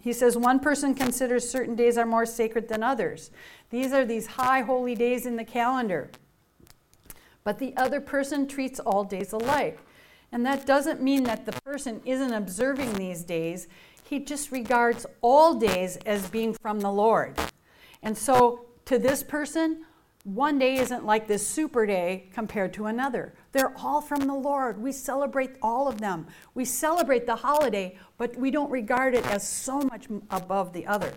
He 0.00 0.12
says 0.12 0.36
one 0.36 0.60
person 0.60 0.94
considers 0.94 1.48
certain 1.48 1.76
days 1.76 1.98
are 1.98 2.06
more 2.06 2.26
sacred 2.26 2.68
than 2.68 2.82
others. 2.82 3.30
These 3.68 3.92
are 3.92 4.04
these 4.04 4.26
high 4.26 4.62
holy 4.62 4.94
days 4.94 5.26
in 5.26 5.36
the 5.36 5.44
calendar. 5.44 6.10
But 7.44 7.58
the 7.58 7.76
other 7.76 8.00
person 8.00 8.48
treats 8.48 8.80
all 8.80 9.04
days 9.04 9.32
alike. 9.32 9.78
And 10.32 10.46
that 10.46 10.64
doesn't 10.64 11.02
mean 11.02 11.24
that 11.24 11.44
the 11.44 11.52
person 11.60 12.00
isn't 12.04 12.32
observing 12.32 12.94
these 12.94 13.24
days. 13.24 13.68
He 14.10 14.18
just 14.18 14.50
regards 14.50 15.06
all 15.20 15.54
days 15.54 15.96
as 15.98 16.28
being 16.28 16.52
from 16.52 16.80
the 16.80 16.90
Lord. 16.90 17.38
And 18.02 18.18
so 18.18 18.66
to 18.86 18.98
this 18.98 19.22
person, 19.22 19.84
one 20.24 20.58
day 20.58 20.78
isn't 20.78 21.06
like 21.06 21.28
this 21.28 21.46
super 21.46 21.86
day 21.86 22.26
compared 22.34 22.72
to 22.72 22.86
another. 22.86 23.34
They're 23.52 23.72
all 23.78 24.00
from 24.00 24.26
the 24.26 24.34
Lord. 24.34 24.82
We 24.82 24.90
celebrate 24.90 25.52
all 25.62 25.86
of 25.86 26.00
them. 26.00 26.26
We 26.54 26.64
celebrate 26.64 27.24
the 27.24 27.36
holiday, 27.36 27.96
but 28.18 28.34
we 28.34 28.50
don't 28.50 28.68
regard 28.68 29.14
it 29.14 29.24
as 29.28 29.46
so 29.46 29.78
much 29.78 30.08
above 30.28 30.72
the 30.72 30.88
other. 30.88 31.14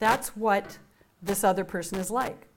That's 0.00 0.36
what 0.36 0.78
this 1.22 1.44
other 1.44 1.62
person 1.64 2.00
is 2.00 2.10
like. 2.10 2.48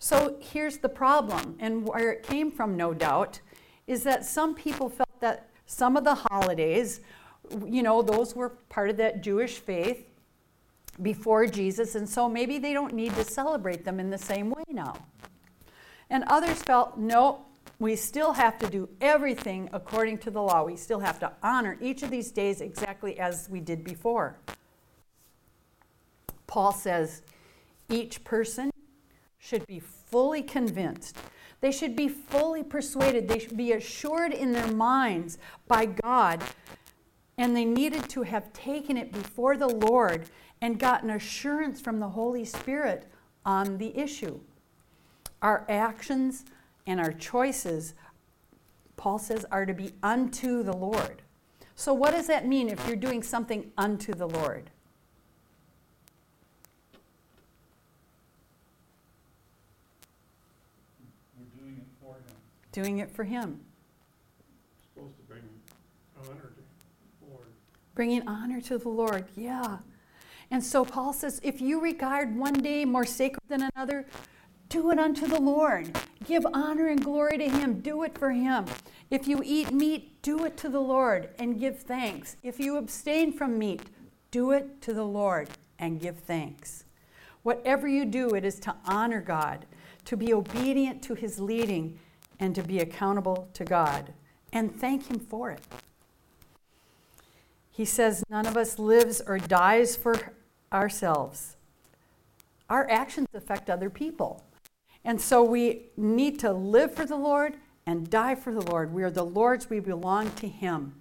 So 0.00 0.36
here's 0.40 0.78
the 0.78 0.88
problem, 0.88 1.54
and 1.60 1.86
where 1.86 2.10
it 2.10 2.24
came 2.24 2.50
from, 2.50 2.76
no 2.76 2.92
doubt, 2.92 3.38
is 3.86 4.02
that 4.02 4.24
some 4.24 4.56
people 4.56 4.88
felt 4.88 5.20
that 5.20 5.48
some 5.64 5.96
of 5.96 6.02
the 6.02 6.16
holidays, 6.28 7.00
you 7.66 7.82
know, 7.82 8.02
those 8.02 8.34
were 8.34 8.50
part 8.68 8.90
of 8.90 8.96
that 8.98 9.22
Jewish 9.22 9.58
faith 9.58 10.06
before 11.02 11.46
Jesus, 11.46 11.94
and 11.94 12.08
so 12.08 12.28
maybe 12.28 12.58
they 12.58 12.72
don't 12.72 12.94
need 12.94 13.14
to 13.14 13.24
celebrate 13.24 13.84
them 13.84 14.00
in 14.00 14.10
the 14.10 14.18
same 14.18 14.50
way 14.50 14.64
now. 14.68 14.94
And 16.08 16.24
others 16.28 16.62
felt, 16.62 16.96
no, 16.96 17.44
we 17.78 17.96
still 17.96 18.32
have 18.32 18.58
to 18.58 18.68
do 18.68 18.88
everything 19.00 19.68
according 19.72 20.18
to 20.18 20.30
the 20.30 20.40
law. 20.40 20.64
We 20.64 20.76
still 20.76 21.00
have 21.00 21.18
to 21.20 21.32
honor 21.42 21.76
each 21.80 22.02
of 22.02 22.10
these 22.10 22.30
days 22.30 22.60
exactly 22.60 23.18
as 23.18 23.48
we 23.50 23.60
did 23.60 23.84
before. 23.84 24.38
Paul 26.46 26.72
says 26.72 27.22
each 27.90 28.24
person 28.24 28.70
should 29.38 29.66
be 29.66 29.80
fully 29.80 30.42
convinced. 30.42 31.18
They 31.60 31.72
should 31.72 31.96
be 31.96 32.08
fully 32.08 32.62
persuaded. 32.62 33.28
They 33.28 33.38
should 33.38 33.56
be 33.56 33.72
assured 33.72 34.32
in 34.32 34.52
their 34.52 34.68
minds 34.68 35.38
by 35.66 35.86
God. 35.86 36.42
And 37.38 37.54
they 37.54 37.64
needed 37.64 38.08
to 38.10 38.22
have 38.22 38.52
taken 38.52 38.96
it 38.96 39.12
before 39.12 39.56
the 39.56 39.68
Lord 39.68 40.30
and 40.60 40.78
gotten 40.78 41.10
assurance 41.10 41.80
from 41.80 42.00
the 42.00 42.08
Holy 42.08 42.44
Spirit 42.44 43.06
on 43.44 43.78
the 43.78 43.96
issue. 43.96 44.40
Our 45.42 45.66
actions 45.68 46.44
and 46.86 46.98
our 46.98 47.12
choices, 47.12 47.94
Paul 48.96 49.18
says, 49.18 49.44
are 49.50 49.66
to 49.66 49.74
be 49.74 49.92
unto 50.02 50.62
the 50.62 50.74
Lord. 50.74 51.22
So, 51.78 51.92
what 51.92 52.12
does 52.12 52.26
that 52.28 52.46
mean 52.46 52.70
if 52.70 52.86
you're 52.86 52.96
doing 52.96 53.22
something 53.22 53.70
unto 53.76 54.14
the 54.14 54.26
Lord? 54.26 54.70
We're 61.38 61.60
doing 61.60 61.76
it 61.76 61.86
for 62.00 62.14
him. 62.14 62.36
Doing 62.72 62.98
it 62.98 63.10
for 63.10 63.24
Him. 63.24 63.60
Supposed 64.94 65.16
to 65.18 65.22
bring 65.24 65.42
honor 66.18 66.34
to 66.34 66.62
the 67.20 67.30
Lord. 67.30 67.48
Bringing 67.96 68.28
honor 68.28 68.60
to 68.60 68.78
the 68.78 68.90
Lord, 68.90 69.24
yeah. 69.34 69.78
And 70.52 70.62
so 70.62 70.84
Paul 70.84 71.12
says, 71.12 71.40
if 71.42 71.60
you 71.60 71.80
regard 71.80 72.36
one 72.36 72.52
day 72.52 72.84
more 72.84 73.06
sacred 73.06 73.42
than 73.48 73.68
another, 73.74 74.06
do 74.68 74.90
it 74.90 74.98
unto 74.98 75.26
the 75.26 75.40
Lord. 75.40 75.98
Give 76.24 76.46
honor 76.52 76.88
and 76.88 77.02
glory 77.02 77.38
to 77.38 77.48
Him. 77.48 77.80
Do 77.80 78.02
it 78.02 78.16
for 78.18 78.30
Him. 78.30 78.66
If 79.10 79.26
you 79.26 79.40
eat 79.42 79.72
meat, 79.72 80.20
do 80.22 80.44
it 80.44 80.56
to 80.58 80.68
the 80.68 80.80
Lord 80.80 81.30
and 81.38 81.58
give 81.58 81.78
thanks. 81.80 82.36
If 82.42 82.60
you 82.60 82.76
abstain 82.76 83.32
from 83.32 83.58
meat, 83.58 83.82
do 84.30 84.50
it 84.50 84.82
to 84.82 84.92
the 84.92 85.04
Lord 85.04 85.48
and 85.78 85.98
give 85.98 86.18
thanks. 86.18 86.84
Whatever 87.44 87.88
you 87.88 88.04
do, 88.04 88.34
it 88.34 88.44
is 88.44 88.60
to 88.60 88.74
honor 88.84 89.22
God, 89.22 89.64
to 90.04 90.16
be 90.16 90.34
obedient 90.34 91.02
to 91.04 91.14
His 91.14 91.40
leading, 91.40 91.98
and 92.38 92.54
to 92.54 92.62
be 92.62 92.80
accountable 92.80 93.48
to 93.54 93.64
God. 93.64 94.12
And 94.52 94.78
thank 94.78 95.10
Him 95.10 95.18
for 95.18 95.50
it. 95.50 95.60
He 97.76 97.84
says, 97.84 98.24
None 98.30 98.46
of 98.46 98.56
us 98.56 98.78
lives 98.78 99.20
or 99.26 99.38
dies 99.38 99.96
for 99.96 100.16
ourselves. 100.72 101.56
Our 102.70 102.88
actions 102.90 103.28
affect 103.34 103.68
other 103.68 103.90
people. 103.90 104.42
And 105.04 105.20
so 105.20 105.42
we 105.42 105.90
need 105.94 106.38
to 106.40 106.52
live 106.52 106.94
for 106.94 107.04
the 107.04 107.16
Lord 107.16 107.58
and 107.84 108.08
die 108.08 108.34
for 108.34 108.54
the 108.54 108.62
Lord. 108.62 108.94
We 108.94 109.02
are 109.02 109.10
the 109.10 109.26
Lord's, 109.26 109.68
we 109.68 109.80
belong 109.80 110.30
to 110.36 110.48
Him. 110.48 110.94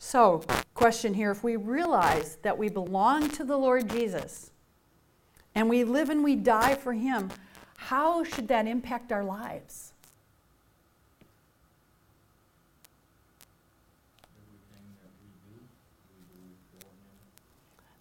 So, 0.00 0.42
question 0.74 1.14
here 1.14 1.30
if 1.30 1.44
we 1.44 1.54
realize 1.54 2.36
that 2.42 2.58
we 2.58 2.68
belong 2.68 3.28
to 3.30 3.44
the 3.44 3.56
Lord 3.56 3.88
Jesus 3.88 4.50
and 5.54 5.68
we 5.68 5.84
live 5.84 6.10
and 6.10 6.24
we 6.24 6.34
die 6.34 6.74
for 6.74 6.94
Him, 6.94 7.30
how 7.76 8.24
should 8.24 8.48
that 8.48 8.66
impact 8.66 9.12
our 9.12 9.24
lives? 9.24 9.92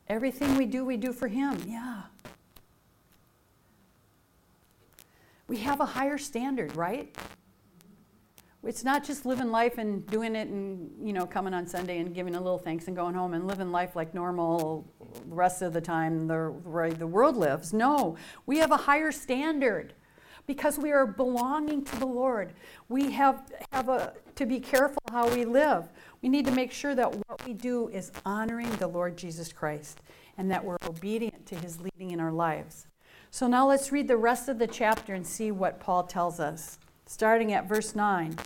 Everything 0.09 0.55
we 0.55 0.65
do, 0.65 0.85
we 0.85 0.97
do 0.97 1.11
for 1.11 1.27
Him. 1.27 1.61
Yeah. 1.67 2.03
We 5.47 5.57
have 5.57 5.79
a 5.79 5.85
higher 5.85 6.17
standard, 6.17 6.75
right? 6.75 7.15
It's 8.63 8.83
not 8.83 9.05
just 9.05 9.25
living 9.25 9.49
life 9.49 9.77
and 9.77 10.05
doing 10.07 10.35
it 10.35 10.49
and, 10.49 10.89
you 11.01 11.13
know, 11.13 11.25
coming 11.25 11.53
on 11.53 11.67
Sunday 11.67 11.99
and 11.99 12.13
giving 12.13 12.35
a 12.35 12.41
little 12.41 12.57
thanks 12.57 12.87
and 12.87 12.95
going 12.95 13.15
home 13.15 13.33
and 13.33 13.47
living 13.47 13.71
life 13.71 13.95
like 13.95 14.13
normal 14.13 14.85
the 15.29 15.35
rest 15.35 15.61
of 15.61 15.71
the 15.73 15.79
time 15.79 16.27
the, 16.27 16.53
the 16.97 17.07
world 17.07 17.37
lives. 17.37 17.71
No, 17.71 18.17
we 18.45 18.57
have 18.57 18.71
a 18.71 18.77
higher 18.77 19.11
standard 19.11 19.93
because 20.47 20.77
we 20.77 20.91
are 20.91 21.05
belonging 21.05 21.83
to 21.85 21.99
the 21.99 22.05
Lord. 22.05 22.53
We 22.89 23.11
have, 23.11 23.51
have 23.71 23.87
a, 23.89 24.13
to 24.35 24.45
be 24.45 24.59
careful 24.59 25.01
how 25.11 25.29
we 25.29 25.45
live. 25.45 25.89
We 26.21 26.29
need 26.29 26.45
to 26.45 26.51
make 26.51 26.71
sure 26.71 26.95
that 26.95 27.15
what 27.27 27.45
we 27.45 27.53
do 27.53 27.89
is 27.89 28.11
honoring 28.25 28.71
the 28.77 28.87
Lord 28.87 29.17
Jesus 29.17 29.53
Christ 29.53 30.01
and 30.37 30.49
that 30.51 30.63
we're 30.63 30.77
obedient 30.87 31.45
to 31.47 31.55
his 31.55 31.79
leading 31.79 32.11
in 32.11 32.19
our 32.19 32.31
lives. 32.31 32.87
So 33.29 33.47
now 33.47 33.67
let's 33.67 33.91
read 33.91 34.07
the 34.07 34.17
rest 34.17 34.49
of 34.49 34.57
the 34.57 34.67
chapter 34.67 35.13
and 35.13 35.25
see 35.25 35.51
what 35.51 35.79
Paul 35.79 36.03
tells 36.03 36.39
us. 36.39 36.79
Starting 37.05 37.53
at 37.53 37.69
verse 37.69 37.95
9. 37.95 38.37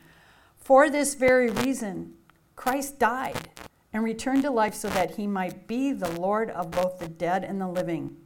For 0.58 0.90
this 0.90 1.16
very 1.16 1.50
reason, 1.50 2.14
Christ 2.56 3.00
died 3.00 3.50
and 3.94 4.04
returned 4.04 4.44
to 4.44 4.52
life 4.52 4.74
so 4.74 4.90
that 4.90 5.16
he 5.16 5.28
might 5.28 5.68
be 5.68 5.92
the 5.92 6.12
Lord 6.12 6.50
of 6.50 6.72
both 6.72 7.00
the 7.00 7.08
dead 7.08 7.44
and 7.44 7.60
the 7.60 7.68
living. 7.68 8.18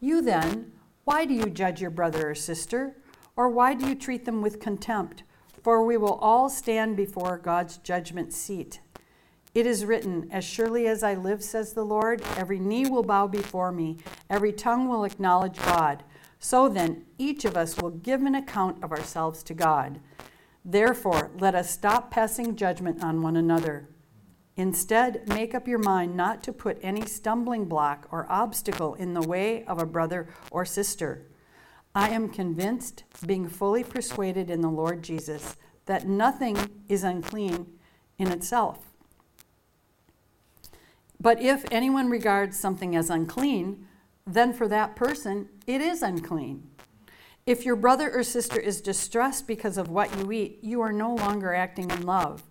You 0.00 0.22
then, 0.22 0.72
why 1.04 1.24
do 1.24 1.34
you 1.34 1.46
judge 1.46 1.80
your 1.80 1.90
brother 1.90 2.30
or 2.30 2.34
sister? 2.34 2.96
Or 3.36 3.48
why 3.48 3.74
do 3.74 3.86
you 3.86 3.94
treat 3.94 4.24
them 4.24 4.42
with 4.42 4.60
contempt? 4.60 5.22
For 5.68 5.84
we 5.84 5.98
will 5.98 6.14
all 6.22 6.48
stand 6.48 6.96
before 6.96 7.36
God's 7.36 7.76
judgment 7.76 8.32
seat. 8.32 8.80
It 9.54 9.66
is 9.66 9.84
written, 9.84 10.26
As 10.30 10.42
surely 10.42 10.86
as 10.86 11.02
I 11.02 11.12
live, 11.12 11.44
says 11.44 11.74
the 11.74 11.84
Lord, 11.84 12.22
every 12.38 12.58
knee 12.58 12.88
will 12.88 13.02
bow 13.02 13.26
before 13.26 13.70
me, 13.70 13.98
every 14.30 14.50
tongue 14.50 14.88
will 14.88 15.04
acknowledge 15.04 15.58
God. 15.58 16.04
So 16.38 16.70
then, 16.70 17.04
each 17.18 17.44
of 17.44 17.54
us 17.54 17.76
will 17.76 17.90
give 17.90 18.22
an 18.22 18.34
account 18.34 18.82
of 18.82 18.92
ourselves 18.92 19.42
to 19.42 19.52
God. 19.52 20.00
Therefore, 20.64 21.32
let 21.38 21.54
us 21.54 21.70
stop 21.70 22.10
passing 22.10 22.56
judgment 22.56 23.04
on 23.04 23.20
one 23.20 23.36
another. 23.36 23.90
Instead, 24.56 25.28
make 25.28 25.54
up 25.54 25.68
your 25.68 25.80
mind 25.80 26.16
not 26.16 26.42
to 26.44 26.52
put 26.54 26.78
any 26.80 27.04
stumbling 27.04 27.66
block 27.66 28.08
or 28.10 28.24
obstacle 28.32 28.94
in 28.94 29.12
the 29.12 29.28
way 29.28 29.64
of 29.66 29.78
a 29.78 29.84
brother 29.84 30.30
or 30.50 30.64
sister. 30.64 31.26
I 31.98 32.10
am 32.10 32.28
convinced, 32.28 33.02
being 33.26 33.48
fully 33.48 33.82
persuaded 33.82 34.50
in 34.50 34.60
the 34.60 34.70
Lord 34.70 35.02
Jesus, 35.02 35.56
that 35.86 36.06
nothing 36.06 36.56
is 36.88 37.02
unclean 37.02 37.66
in 38.18 38.30
itself. 38.30 38.78
But 41.18 41.42
if 41.42 41.64
anyone 41.72 42.08
regards 42.08 42.56
something 42.56 42.94
as 42.94 43.10
unclean, 43.10 43.88
then 44.24 44.52
for 44.52 44.68
that 44.68 44.94
person 44.94 45.48
it 45.66 45.80
is 45.80 46.00
unclean. 46.00 46.70
If 47.46 47.66
your 47.66 47.74
brother 47.74 48.12
or 48.12 48.22
sister 48.22 48.60
is 48.60 48.80
distressed 48.80 49.48
because 49.48 49.76
of 49.76 49.90
what 49.90 50.16
you 50.16 50.30
eat, 50.30 50.60
you 50.62 50.80
are 50.80 50.92
no 50.92 51.16
longer 51.16 51.52
acting 51.52 51.90
in 51.90 52.06
love. 52.06 52.44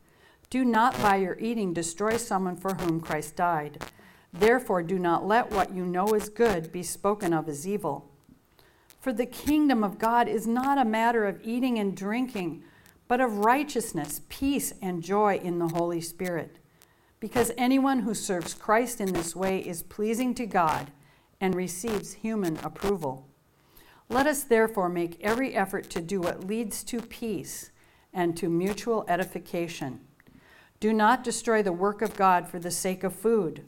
Do 0.49 0.65
not 0.65 1.01
by 1.01 1.15
your 1.15 1.39
eating 1.39 1.71
destroy 1.71 2.17
someone 2.17 2.57
for 2.57 2.73
whom 2.73 2.99
Christ 2.99 3.37
died. 3.37 3.81
Therefore, 4.33 4.83
do 4.83 4.99
not 4.99 5.25
let 5.25 5.51
what 5.51 5.73
you 5.73 5.85
know 5.85 6.07
is 6.07 6.27
good 6.27 6.69
be 6.69 6.83
spoken 6.83 7.31
of 7.31 7.47
as 7.47 7.65
evil. 7.65 8.11
For 9.07 9.13
the 9.13 9.25
kingdom 9.25 9.85
of 9.85 9.99
God 9.99 10.27
is 10.27 10.45
not 10.45 10.77
a 10.77 10.83
matter 10.83 11.25
of 11.25 11.39
eating 11.41 11.79
and 11.79 11.95
drinking, 11.95 12.65
but 13.07 13.21
of 13.21 13.45
righteousness, 13.45 14.19
peace, 14.27 14.73
and 14.81 15.01
joy 15.01 15.39
in 15.41 15.59
the 15.59 15.69
Holy 15.69 16.01
Spirit. 16.01 16.59
Because 17.21 17.53
anyone 17.57 17.99
who 17.99 18.13
serves 18.13 18.53
Christ 18.53 18.99
in 18.99 19.13
this 19.13 19.33
way 19.33 19.59
is 19.59 19.81
pleasing 19.81 20.35
to 20.35 20.45
God 20.45 20.91
and 21.39 21.55
receives 21.55 22.15
human 22.15 22.57
approval. 22.57 23.29
Let 24.09 24.27
us 24.27 24.43
therefore 24.43 24.89
make 24.89 25.21
every 25.21 25.55
effort 25.55 25.89
to 25.91 26.01
do 26.01 26.19
what 26.19 26.43
leads 26.43 26.83
to 26.83 26.99
peace 26.99 27.71
and 28.13 28.35
to 28.35 28.49
mutual 28.49 29.05
edification. 29.07 30.01
Do 30.81 30.91
not 30.91 31.23
destroy 31.23 31.63
the 31.63 31.71
work 31.71 32.01
of 32.01 32.17
God 32.17 32.49
for 32.49 32.59
the 32.59 32.71
sake 32.71 33.05
of 33.05 33.15
food. 33.15 33.63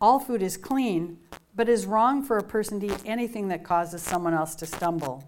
All 0.00 0.18
food 0.18 0.42
is 0.42 0.56
clean, 0.56 1.18
but 1.58 1.68
is 1.68 1.86
wrong 1.86 2.22
for 2.22 2.38
a 2.38 2.42
person 2.44 2.78
to 2.78 2.86
eat 2.86 3.02
anything 3.04 3.48
that 3.48 3.64
causes 3.64 4.00
someone 4.00 4.32
else 4.32 4.54
to 4.54 4.64
stumble. 4.64 5.24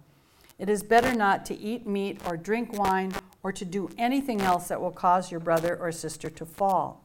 It 0.60 0.68
is 0.68 0.84
better 0.84 1.12
not 1.12 1.44
to 1.46 1.58
eat 1.58 1.88
meat 1.88 2.20
or 2.24 2.36
drink 2.36 2.72
wine 2.72 3.12
or 3.42 3.50
to 3.50 3.64
do 3.64 3.90
anything 3.98 4.40
else 4.40 4.68
that 4.68 4.80
will 4.80 4.92
cause 4.92 5.32
your 5.32 5.40
brother 5.40 5.76
or 5.76 5.90
sister 5.90 6.30
to 6.30 6.46
fall. 6.46 7.04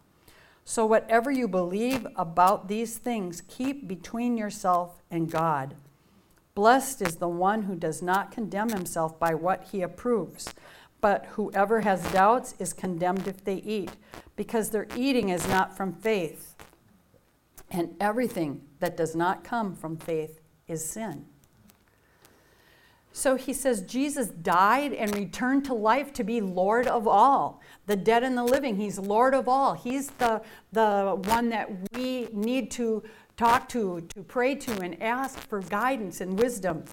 So, 0.64 0.86
whatever 0.86 1.32
you 1.32 1.48
believe 1.48 2.06
about 2.16 2.68
these 2.68 3.00
things, 3.00 3.42
keep 3.48 3.88
between 3.88 4.38
yourself 4.38 5.02
and 5.10 5.32
God. 5.32 5.74
Blessed 6.54 7.02
is 7.02 7.16
the 7.16 7.28
one 7.28 7.64
who 7.64 7.76
does 7.76 8.04
not 8.04 8.32
condemn 8.32 8.70
himself 8.70 9.20
by 9.20 9.34
what 9.34 9.70
he 9.72 9.82
approves. 9.82 10.54
But 11.02 11.26
whoever 11.32 11.82
has 11.82 12.12
doubts 12.12 12.54
is 12.60 12.74
condemned 12.74 13.28
if 13.28 13.44
they 13.44 13.56
eat, 13.56 13.90
because 14.36 14.70
their 14.70 14.86
eating 14.96 15.30
is 15.30 15.48
not 15.48 15.76
from 15.76 15.94
faith. 15.94 16.54
And 17.72 17.96
everything 18.00 18.62
that 18.86 18.96
does 18.96 19.16
not 19.16 19.44
come 19.44 19.74
from 19.74 19.98
faith 19.98 20.42
is 20.68 20.88
sin. 20.88 21.26
So 23.12 23.36
he 23.36 23.52
says 23.52 23.82
Jesus 23.82 24.28
died 24.28 24.94
and 24.94 25.16
returned 25.16 25.66
to 25.66 25.74
life 25.74 26.14
to 26.14 26.24
be 26.24 26.40
Lord 26.40 26.86
of 26.86 27.08
all, 27.08 27.62
the 27.88 27.96
dead 27.96 28.24
and 28.24 28.38
the 28.38 28.44
living. 28.44 28.76
He's 28.76 29.00
Lord 29.00 29.34
of 29.34 29.48
all. 29.48 29.74
He's 29.74 30.12
the, 30.12 30.44
the 30.72 31.20
one 31.26 31.50
that 31.50 31.68
we 31.94 32.28
need 32.32 32.70
to 32.72 33.02
talk 33.38 33.68
to, 33.70 34.02
to 34.14 34.22
pray 34.22 34.54
to, 34.54 34.80
and 34.82 35.02
ask 35.02 35.40
for 35.48 35.62
guidance 35.62 36.22
and 36.22 36.38
wisdom. 36.38 36.84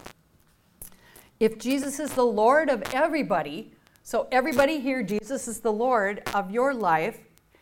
If 1.39 1.59
Jesus 1.59 1.99
is 1.99 2.13
the 2.13 2.25
Lord 2.25 2.69
of 2.69 2.81
everybody, 2.91 3.71
so 4.01 4.27
everybody 4.31 4.79
here, 4.79 5.03
Jesus 5.03 5.47
is 5.47 5.59
the 5.59 5.71
Lord 5.71 6.23
of 6.33 6.49
your 6.49 6.73
life, 6.73 7.19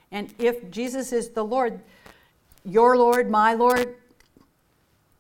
and 0.10 0.34
if 0.40 0.72
Jesus 0.72 1.12
is 1.12 1.32
the 1.32 1.44
Lord, 1.44 1.82
your 2.64 2.96
Lord, 2.96 3.30
my 3.30 3.54
Lord, 3.56 3.96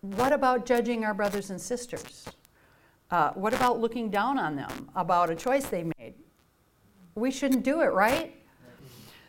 what 0.01 0.33
about 0.33 0.65
judging 0.65 1.05
our 1.05 1.13
brothers 1.13 1.49
and 1.49 1.61
sisters? 1.61 2.25
Uh, 3.11 3.31
what 3.33 3.53
about 3.53 3.79
looking 3.79 4.09
down 4.09 4.39
on 4.39 4.55
them 4.55 4.89
about 4.95 5.29
a 5.29 5.35
choice 5.35 5.65
they 5.65 5.83
made? 5.97 6.15
We 7.15 7.29
shouldn't 7.29 7.63
do 7.63 7.81
it, 7.81 7.93
right? 7.93 8.35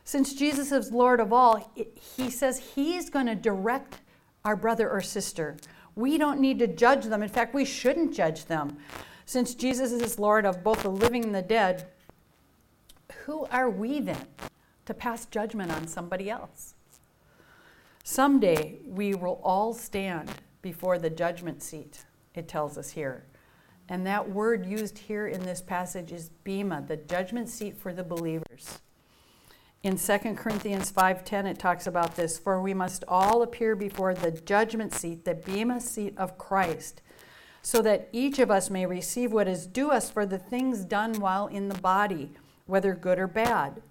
Since 0.04 0.34
Jesus 0.34 0.72
is 0.72 0.90
Lord 0.90 1.20
of 1.20 1.32
all, 1.32 1.72
he 2.16 2.30
says 2.30 2.58
he's 2.74 3.10
going 3.10 3.26
to 3.26 3.34
direct 3.34 4.00
our 4.44 4.56
brother 4.56 4.88
or 4.90 5.00
sister. 5.00 5.56
We 5.94 6.16
don't 6.16 6.40
need 6.40 6.58
to 6.60 6.66
judge 6.66 7.04
them. 7.04 7.22
In 7.22 7.28
fact, 7.28 7.54
we 7.54 7.64
shouldn't 7.64 8.14
judge 8.14 8.46
them. 8.46 8.78
Since 9.26 9.54
Jesus 9.54 9.92
is 9.92 10.18
Lord 10.18 10.46
of 10.46 10.64
both 10.64 10.82
the 10.82 10.90
living 10.90 11.24
and 11.24 11.34
the 11.34 11.42
dead, 11.42 11.86
who 13.24 13.46
are 13.46 13.70
we 13.70 14.00
then 14.00 14.26
to 14.86 14.94
pass 14.94 15.26
judgment 15.26 15.70
on 15.70 15.86
somebody 15.86 16.30
else? 16.30 16.74
Someday 18.04 18.78
we 18.84 19.14
will 19.14 19.40
all 19.44 19.74
stand 19.74 20.30
before 20.62 20.98
the 20.98 21.10
judgment 21.10 21.62
seat, 21.62 22.04
it 22.34 22.48
tells 22.48 22.78
us 22.78 22.90
here. 22.92 23.26
And 23.88 24.06
that 24.06 24.30
word 24.30 24.64
used 24.64 24.96
here 24.96 25.26
in 25.26 25.42
this 25.42 25.60
passage 25.60 26.12
is 26.12 26.30
bema, 26.44 26.84
the 26.86 26.96
judgment 26.96 27.48
seat 27.48 27.76
for 27.76 27.92
the 27.92 28.04
believers. 28.04 28.78
In 29.82 29.98
2 29.98 30.36
Corinthians 30.36 30.92
5:10 30.92 31.46
it 31.46 31.58
talks 31.58 31.88
about 31.88 32.14
this, 32.14 32.38
for 32.38 32.62
we 32.62 32.72
must 32.72 33.02
all 33.08 33.42
appear 33.42 33.74
before 33.74 34.14
the 34.14 34.30
judgment 34.30 34.94
seat, 34.94 35.24
the 35.24 35.34
bema 35.34 35.80
seat 35.80 36.16
of 36.16 36.38
Christ, 36.38 37.02
so 37.62 37.82
that 37.82 38.08
each 38.12 38.38
of 38.38 38.50
us 38.50 38.70
may 38.70 38.86
receive 38.86 39.32
what 39.32 39.48
is 39.48 39.66
due 39.66 39.90
us 39.90 40.08
for 40.08 40.24
the 40.24 40.38
things 40.38 40.84
done 40.84 41.14
while 41.14 41.48
in 41.48 41.68
the 41.68 41.78
body, 41.80 42.32
whether 42.66 42.94
good 42.94 43.18
or 43.18 43.26
bad. 43.26 43.82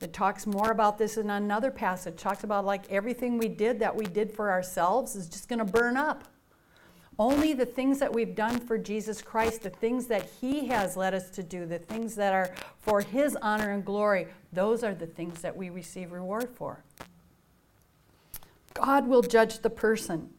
It 0.00 0.14
talks 0.14 0.46
more 0.46 0.70
about 0.70 0.96
this 0.96 1.18
in 1.18 1.28
another 1.28 1.70
passage. 1.70 2.14
It 2.14 2.18
talks 2.18 2.42
about 2.42 2.64
like 2.64 2.90
everything 2.90 3.36
we 3.36 3.48
did 3.48 3.78
that 3.80 3.94
we 3.94 4.06
did 4.06 4.32
for 4.32 4.50
ourselves 4.50 5.14
is 5.14 5.28
just 5.28 5.48
going 5.48 5.58
to 5.58 5.64
burn 5.64 5.96
up. 5.96 6.24
Only 7.18 7.52
the 7.52 7.66
things 7.66 7.98
that 7.98 8.10
we've 8.10 8.34
done 8.34 8.58
for 8.58 8.78
Jesus 8.78 9.20
Christ, 9.20 9.60
the 9.60 9.68
things 9.68 10.06
that 10.06 10.26
He 10.40 10.68
has 10.68 10.96
led 10.96 11.12
us 11.12 11.28
to 11.32 11.42
do, 11.42 11.66
the 11.66 11.78
things 11.78 12.14
that 12.14 12.32
are 12.32 12.54
for 12.78 13.02
His 13.02 13.36
honor 13.42 13.72
and 13.72 13.84
glory, 13.84 14.26
those 14.54 14.82
are 14.82 14.94
the 14.94 15.06
things 15.06 15.42
that 15.42 15.54
we 15.54 15.68
receive 15.68 16.12
reward 16.12 16.48
for. 16.48 16.82
God 18.72 19.06
will 19.06 19.20
judge 19.20 19.58
the 19.58 19.68
person, 19.68 20.30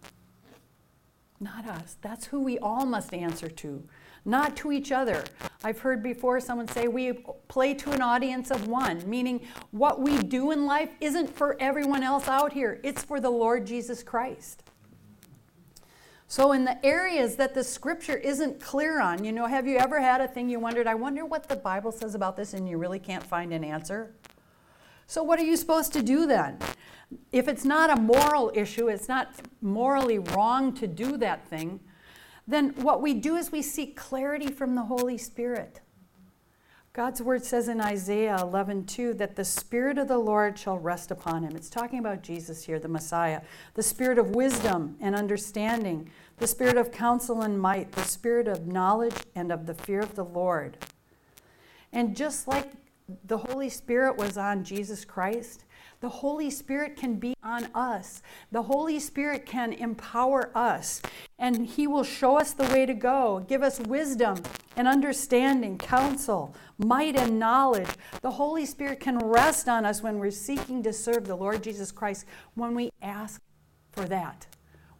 not 1.39 1.67
us. 1.67 1.97
That's 2.01 2.25
who 2.25 2.41
we 2.41 2.57
all 2.57 2.87
must 2.87 3.13
answer 3.13 3.47
to, 3.47 3.83
not 4.25 4.55
to 4.57 4.71
each 4.71 4.91
other. 4.91 5.23
I've 5.63 5.79
heard 5.79 6.01
before 6.01 6.39
someone 6.39 6.67
say 6.67 6.87
we 6.87 7.13
play 7.47 7.73
to 7.75 7.91
an 7.91 8.01
audience 8.01 8.49
of 8.49 8.67
one, 8.67 9.07
meaning 9.07 9.41
what 9.69 10.01
we 10.01 10.17
do 10.17 10.51
in 10.51 10.65
life 10.65 10.89
isn't 10.99 11.35
for 11.35 11.55
everyone 11.59 12.01
else 12.01 12.27
out 12.27 12.53
here, 12.53 12.79
it's 12.83 13.03
for 13.03 13.19
the 13.19 13.29
Lord 13.29 13.67
Jesus 13.67 14.01
Christ. 14.01 14.63
So, 16.27 16.53
in 16.53 16.63
the 16.63 16.83
areas 16.85 17.35
that 17.35 17.53
the 17.53 17.63
scripture 17.63 18.15
isn't 18.15 18.61
clear 18.61 19.01
on, 19.01 19.23
you 19.25 19.33
know, 19.33 19.47
have 19.47 19.67
you 19.67 19.77
ever 19.77 19.99
had 19.99 20.21
a 20.21 20.27
thing 20.27 20.49
you 20.49 20.59
wondered, 20.59 20.87
I 20.87 20.95
wonder 20.95 21.25
what 21.25 21.49
the 21.49 21.57
Bible 21.57 21.91
says 21.91 22.15
about 22.15 22.37
this, 22.37 22.53
and 22.53 22.69
you 22.69 22.77
really 22.77 22.99
can't 22.99 23.23
find 23.23 23.51
an 23.51 23.65
answer? 23.65 24.15
So, 25.07 25.23
what 25.23 25.39
are 25.39 25.43
you 25.43 25.57
supposed 25.57 25.91
to 25.91 26.01
do 26.01 26.25
then? 26.25 26.57
If 27.33 27.49
it's 27.49 27.65
not 27.65 27.89
a 27.89 28.01
moral 28.01 28.49
issue, 28.55 28.87
it's 28.87 29.09
not 29.09 29.33
morally 29.61 30.19
wrong 30.19 30.73
to 30.75 30.87
do 30.87 31.17
that 31.17 31.45
thing, 31.49 31.81
then 32.47 32.69
what 32.75 33.01
we 33.01 33.13
do 33.13 33.35
is 33.35 33.51
we 33.51 33.61
seek 33.61 33.95
clarity 33.95 34.47
from 34.47 34.75
the 34.75 34.83
Holy 34.83 35.17
Spirit. 35.17 35.81
God's 36.93 37.21
word 37.21 37.45
says 37.45 37.69
in 37.69 37.79
Isaiah 37.79 38.35
11:2 38.41 39.13
that 39.13 39.37
the 39.37 39.45
spirit 39.45 39.97
of 39.97 40.09
the 40.09 40.17
Lord 40.17 40.59
shall 40.59 40.77
rest 40.77 41.09
upon 41.09 41.43
him. 41.43 41.55
It's 41.55 41.69
talking 41.69 41.99
about 41.99 42.21
Jesus 42.21 42.65
here, 42.65 42.79
the 42.79 42.89
Messiah. 42.89 43.43
The 43.75 43.83
spirit 43.83 44.19
of 44.19 44.35
wisdom 44.35 44.97
and 44.99 45.15
understanding, 45.15 46.09
the 46.37 46.47
spirit 46.47 46.75
of 46.75 46.91
counsel 46.91 47.43
and 47.43 47.57
might, 47.61 47.93
the 47.93 48.03
spirit 48.03 48.49
of 48.49 48.67
knowledge 48.67 49.15
and 49.35 49.53
of 49.53 49.67
the 49.67 49.73
fear 49.73 50.01
of 50.01 50.15
the 50.15 50.25
Lord. 50.25 50.85
And 51.93 52.13
just 52.13 52.45
like 52.45 52.71
the 53.23 53.37
Holy 53.37 53.69
Spirit 53.69 54.17
was 54.17 54.37
on 54.37 54.65
Jesus 54.65 55.05
Christ, 55.05 55.63
the 56.01 56.09
Holy 56.09 56.49
Spirit 56.49 56.95
can 56.95 57.15
be 57.15 57.35
on 57.43 57.67
us. 57.73 58.21
The 58.51 58.63
Holy 58.63 58.99
Spirit 58.99 59.45
can 59.45 59.71
empower 59.71 60.51
us, 60.57 61.01
and 61.39 61.65
He 61.65 61.87
will 61.87 62.03
show 62.03 62.37
us 62.37 62.53
the 62.53 62.65
way 62.65 62.85
to 62.85 62.93
go, 62.93 63.45
give 63.47 63.61
us 63.61 63.79
wisdom 63.79 64.37
and 64.75 64.87
understanding, 64.87 65.77
counsel, 65.77 66.55
might, 66.77 67.15
and 67.15 67.39
knowledge. 67.39 67.89
The 68.21 68.31
Holy 68.31 68.65
Spirit 68.65 68.99
can 68.99 69.19
rest 69.19 69.69
on 69.69 69.85
us 69.85 70.01
when 70.01 70.17
we're 70.17 70.31
seeking 70.31 70.81
to 70.83 70.91
serve 70.91 71.25
the 71.25 71.35
Lord 71.35 71.63
Jesus 71.63 71.91
Christ, 71.91 72.25
when 72.55 72.73
we 72.73 72.89
ask 73.01 73.39
for 73.91 74.05
that. 74.05 74.47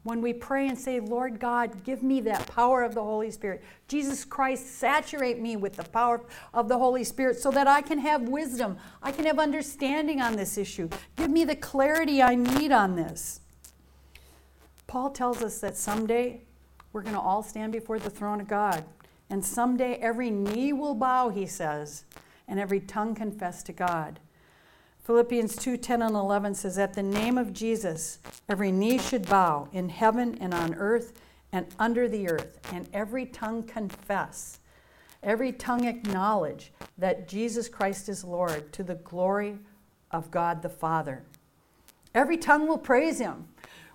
When 0.04 0.22
we 0.22 0.34
pray 0.34 0.68
and 0.68 0.78
say, 0.78 1.00
Lord 1.00 1.40
God, 1.40 1.84
give 1.84 2.02
me 2.02 2.22
that 2.22 2.48
power 2.48 2.84
of 2.84 2.96
the 2.96 3.04
Holy 3.04 3.30
Spirit. 3.30 3.64
Jesus 3.88 4.26
Christ, 4.26 4.78
saturate 4.78 5.40
me 5.40 5.56
with 5.56 5.76
the 5.76 5.84
power 5.84 6.22
of 6.54 6.68
the 6.68 6.78
Holy 6.78 7.04
Spirit 7.04 7.38
so 7.38 7.52
that 7.52 7.68
I 7.68 7.82
can 7.82 8.00
have 8.00 8.24
wisdom. 8.24 8.78
I 9.04 9.12
can 9.12 9.26
have 9.26 9.38
understanding 9.38 10.20
on 10.20 10.36
this 10.36 10.58
issue. 10.58 10.90
Give 11.16 11.30
me 11.30 11.46
the 11.46 11.56
clarity 11.56 12.22
I 12.22 12.34
need 12.34 12.72
on 12.72 12.96
this. 12.96 13.42
Paul 14.88 15.12
tells 15.12 15.44
us 15.44 15.60
that 15.60 15.78
someday 15.78 16.42
we're 16.94 17.04
going 17.04 17.16
to 17.16 17.22
all 17.22 17.44
stand 17.44 17.72
before 17.72 18.00
the 18.00 18.10
throne 18.10 18.42
of 18.42 18.48
God. 18.48 18.84
And 19.30 19.46
someday 19.46 19.94
every 19.96 20.30
knee 20.30 20.74
will 20.74 20.96
bow, 20.96 21.30
he 21.30 21.46
says, 21.46 22.06
and 22.48 22.60
every 22.60 22.82
tongue 22.82 23.16
confess 23.16 23.64
to 23.64 23.72
God. 23.72 24.20
Philippians 25.04 25.56
2 25.56 25.78
10 25.78 26.04
and 26.04 26.16
11 26.16 26.56
says, 26.56 26.78
At 26.78 26.94
the 26.94 27.04
name 27.04 27.38
of 27.38 27.54
Jesus, 27.54 28.20
every 28.48 28.72
knee 28.72 29.00
should 29.00 29.28
bow 29.28 29.68
in 29.74 29.90
heaven 29.90 30.38
and 30.40 30.54
on 30.54 30.76
earth 30.76 31.14
and 31.52 31.66
under 31.80 32.08
the 32.08 32.30
earth, 32.30 32.60
and 32.72 32.88
every 32.94 33.26
tongue 33.26 33.64
confess, 33.64 34.60
every 35.24 35.52
tongue 35.52 35.86
acknowledge 35.86 36.72
that 36.98 37.28
Jesus 37.28 37.68
Christ 37.68 38.10
is 38.10 38.24
Lord 38.24 38.72
to 38.74 38.84
the 38.84 38.96
glory 38.96 39.58
of 40.12 40.32
God 40.32 40.62
the 40.62 40.70
Father. 40.70 41.24
Every 42.14 42.38
tongue 42.38 42.68
will 42.68 42.78
praise 42.78 43.20
him. 43.20 43.48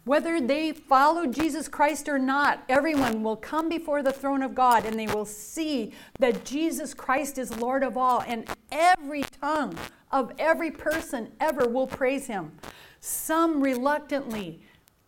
Whether 0.07 0.41
they 0.41 0.71
follow 0.71 1.27
Jesus 1.27 1.67
Christ 1.67 2.09
or 2.09 2.17
not, 2.17 2.63
everyone 2.69 3.25
will 3.25 3.35
come 3.35 3.69
before 3.69 4.05
the 4.05 4.13
throne 4.13 4.41
of 4.41 4.55
God 4.55 4.85
and 4.85 4.97
they 4.97 5.09
will 5.09 5.25
see 5.25 5.93
that 6.21 6.45
Jesus 6.45 6.95
Christ 6.95 7.39
is 7.39 7.59
Lord 7.59 7.83
of 7.83 7.97
all, 7.97 8.21
and 8.21 8.49
every 8.71 9.25
tongue 9.41 9.77
of 10.13 10.31
every 10.39 10.71
person 10.71 11.33
ever 11.41 11.69
will 11.69 11.89
praise 11.89 12.29
him. 12.29 12.53
Some 13.01 13.61
reluctantly, 13.61 14.61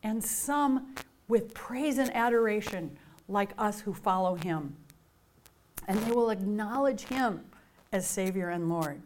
and 0.03 0.23
some 0.23 0.97
with 1.29 1.55
praise 1.55 1.99
and 1.99 2.13
adoration, 2.13 2.99
like 3.29 3.51
us 3.57 3.81
who 3.83 3.95
follow 3.95 4.35
him. 4.35 4.75
And 5.87 6.01
they 6.01 6.11
will 6.11 6.31
acknowledge 6.31 7.03
him 7.03 7.45
as 7.93 8.05
Savior 8.05 8.49
and 8.49 8.69
Lord. 8.69 9.01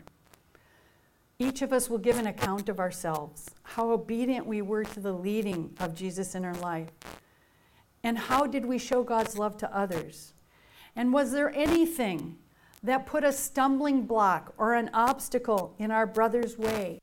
Each 1.38 1.62
of 1.62 1.73
us 1.73 1.90
will 1.90 1.99
give 1.99 2.18
an 2.18 2.27
account 2.27 2.68
of 2.68 2.79
ourselves, 2.79 3.51
how 3.62 3.90
obedient 3.90 4.47
we 4.47 4.62
were 4.62 4.85
to 4.85 5.01
the 5.01 5.12
leading 5.12 5.75
of 5.81 5.95
Jesus 5.95 6.35
in 6.35 6.45
our 6.45 6.55
life, 6.55 6.90
and 8.05 8.16
how 8.16 8.47
did 8.47 8.64
we 8.64 8.79
show 8.79 9.03
God's 9.03 9.38
love 9.38 9.57
to 9.59 9.77
others. 9.77 10.35
And 10.95 11.12
was 11.12 11.33
there 11.33 11.55
anything 11.55 12.38
that 12.83 13.07
put 13.07 13.25
a 13.25 13.33
stumbling 13.33 14.03
block 14.03 14.53
or 14.59 14.75
an 14.75 14.90
obstacle 14.92 15.75
in 15.79 15.90
our 15.90 16.07
brother's 16.07 16.59
way 16.59 17.01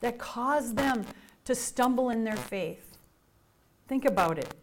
that 0.00 0.18
caused 0.18 0.76
them 0.76 1.04
to 1.44 1.54
stumble 1.54 2.10
in 2.10 2.24
their 2.24 2.36
faith. 2.36 2.96
Think 3.88 4.04
about 4.04 4.38
it. 4.38 4.54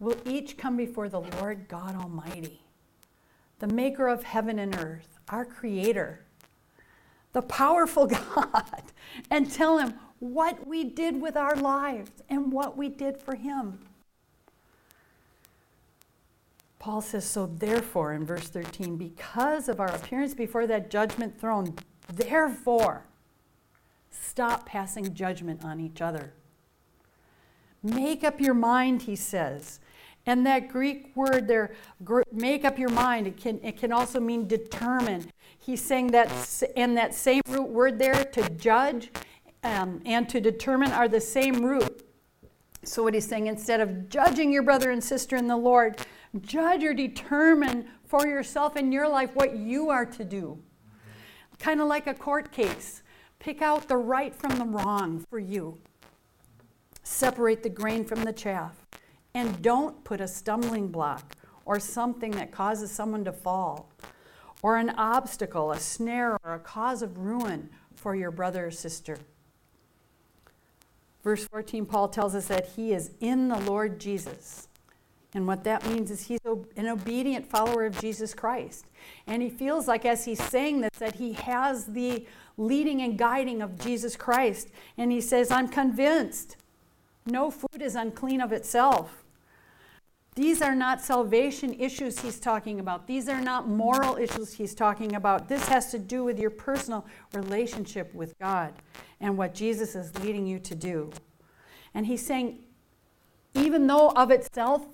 We'll 0.00 0.18
each 0.26 0.56
come 0.56 0.76
before 0.76 1.08
the 1.08 1.20
Lord 1.20 1.68
God 1.68 1.94
Almighty, 1.94 2.60
the 3.60 3.68
maker 3.68 4.08
of 4.08 4.24
heaven 4.24 4.58
and 4.58 4.74
earth, 4.76 5.18
our 5.28 5.44
creator, 5.44 6.23
the 7.34 7.42
powerful 7.42 8.06
God, 8.34 8.82
and 9.30 9.50
tell 9.50 9.76
him 9.78 9.94
what 10.20 10.66
we 10.66 10.84
did 10.84 11.20
with 11.20 11.36
our 11.36 11.54
lives 11.54 12.10
and 12.30 12.50
what 12.50 12.78
we 12.78 12.88
did 12.88 13.20
for 13.20 13.34
him. 13.34 13.80
Paul 16.78 17.02
says, 17.02 17.24
So 17.24 17.46
therefore, 17.46 18.14
in 18.14 18.24
verse 18.24 18.48
13, 18.48 18.96
because 18.96 19.68
of 19.68 19.80
our 19.80 19.88
appearance 19.88 20.34
before 20.34 20.66
that 20.66 20.90
judgment 20.90 21.38
throne, 21.38 21.74
therefore, 22.12 23.04
stop 24.10 24.66
passing 24.66 25.14
judgment 25.14 25.64
on 25.64 25.80
each 25.80 26.00
other. 26.00 26.32
Make 27.82 28.24
up 28.24 28.40
your 28.40 28.54
mind, 28.54 29.02
he 29.02 29.16
says. 29.16 29.80
And 30.26 30.46
that 30.46 30.68
Greek 30.68 31.14
word 31.14 31.48
there, 31.48 31.74
make 32.32 32.64
up 32.64 32.78
your 32.78 32.88
mind, 32.88 33.26
it 33.26 33.36
can, 33.36 33.60
it 33.62 33.76
can 33.76 33.92
also 33.92 34.20
mean 34.20 34.46
determine. 34.48 35.30
He's 35.64 35.82
saying 35.82 36.08
that, 36.08 36.30
and 36.76 36.94
that 36.98 37.14
same 37.14 37.40
root 37.48 37.68
word 37.68 37.98
there, 37.98 38.22
to 38.22 38.50
judge 38.50 39.10
um, 39.62 40.02
and 40.04 40.28
to 40.28 40.38
determine, 40.38 40.92
are 40.92 41.08
the 41.08 41.20
same 41.20 41.64
root. 41.64 42.06
So, 42.82 43.02
what 43.02 43.14
he's 43.14 43.26
saying, 43.26 43.46
instead 43.46 43.80
of 43.80 44.10
judging 44.10 44.52
your 44.52 44.62
brother 44.62 44.90
and 44.90 45.02
sister 45.02 45.36
in 45.36 45.46
the 45.46 45.56
Lord, 45.56 46.04
judge 46.42 46.84
or 46.84 46.92
determine 46.92 47.88
for 48.04 48.26
yourself 48.26 48.76
in 48.76 48.92
your 48.92 49.08
life 49.08 49.30
what 49.34 49.56
you 49.56 49.88
are 49.88 50.04
to 50.04 50.22
do. 50.22 50.58
Kind 51.58 51.80
of 51.80 51.86
like 51.86 52.06
a 52.06 52.14
court 52.14 52.52
case. 52.52 53.02
Pick 53.38 53.62
out 53.62 53.88
the 53.88 53.96
right 53.96 54.34
from 54.34 54.58
the 54.58 54.66
wrong 54.66 55.24
for 55.30 55.38
you. 55.38 55.78
Separate 57.02 57.62
the 57.62 57.70
grain 57.70 58.04
from 58.04 58.22
the 58.22 58.32
chaff. 58.34 58.86
And 59.32 59.62
don't 59.62 60.04
put 60.04 60.20
a 60.20 60.28
stumbling 60.28 60.88
block 60.88 61.36
or 61.64 61.80
something 61.80 62.32
that 62.32 62.52
causes 62.52 62.90
someone 62.90 63.24
to 63.24 63.32
fall, 63.32 63.88
or 64.64 64.78
an 64.78 64.88
obstacle, 64.96 65.72
a 65.72 65.78
snare, 65.78 66.38
or 66.42 66.54
a 66.54 66.58
cause 66.58 67.02
of 67.02 67.18
ruin 67.18 67.68
for 67.94 68.16
your 68.16 68.30
brother 68.30 68.68
or 68.68 68.70
sister. 68.70 69.18
Verse 71.22 71.46
14, 71.48 71.84
Paul 71.84 72.08
tells 72.08 72.34
us 72.34 72.46
that 72.46 72.70
he 72.74 72.94
is 72.94 73.10
in 73.20 73.48
the 73.48 73.58
Lord 73.58 74.00
Jesus. 74.00 74.68
And 75.34 75.46
what 75.46 75.64
that 75.64 75.86
means 75.86 76.10
is 76.10 76.28
he's 76.28 76.40
an 76.46 76.88
obedient 76.88 77.44
follower 77.44 77.84
of 77.84 78.00
Jesus 78.00 78.32
Christ. 78.32 78.86
And 79.26 79.42
he 79.42 79.50
feels 79.50 79.86
like, 79.86 80.06
as 80.06 80.24
he's 80.24 80.42
saying 80.42 80.80
this, 80.80 80.98
that 80.98 81.16
he 81.16 81.34
has 81.34 81.84
the 81.84 82.24
leading 82.56 83.02
and 83.02 83.18
guiding 83.18 83.60
of 83.60 83.78
Jesus 83.78 84.16
Christ. 84.16 84.70
And 84.96 85.12
he 85.12 85.20
says, 85.20 85.50
I'm 85.50 85.68
convinced 85.68 86.56
no 87.26 87.50
food 87.50 87.82
is 87.82 87.96
unclean 87.96 88.40
of 88.40 88.50
itself. 88.50 89.23
These 90.34 90.62
are 90.62 90.74
not 90.74 91.00
salvation 91.00 91.74
issues 91.74 92.18
he's 92.18 92.40
talking 92.40 92.80
about. 92.80 93.06
These 93.06 93.28
are 93.28 93.40
not 93.40 93.68
moral 93.68 94.16
issues 94.16 94.52
he's 94.52 94.74
talking 94.74 95.14
about. 95.14 95.48
This 95.48 95.68
has 95.68 95.92
to 95.92 95.98
do 95.98 96.24
with 96.24 96.40
your 96.40 96.50
personal 96.50 97.06
relationship 97.32 98.12
with 98.12 98.36
God 98.40 98.74
and 99.20 99.38
what 99.38 99.54
Jesus 99.54 99.94
is 99.94 100.16
leading 100.18 100.44
you 100.46 100.58
to 100.58 100.74
do. 100.74 101.10
And 101.94 102.06
he's 102.06 102.24
saying, 102.26 102.58
even 103.54 103.86
though 103.86 104.10
of 104.10 104.32
itself 104.32 104.84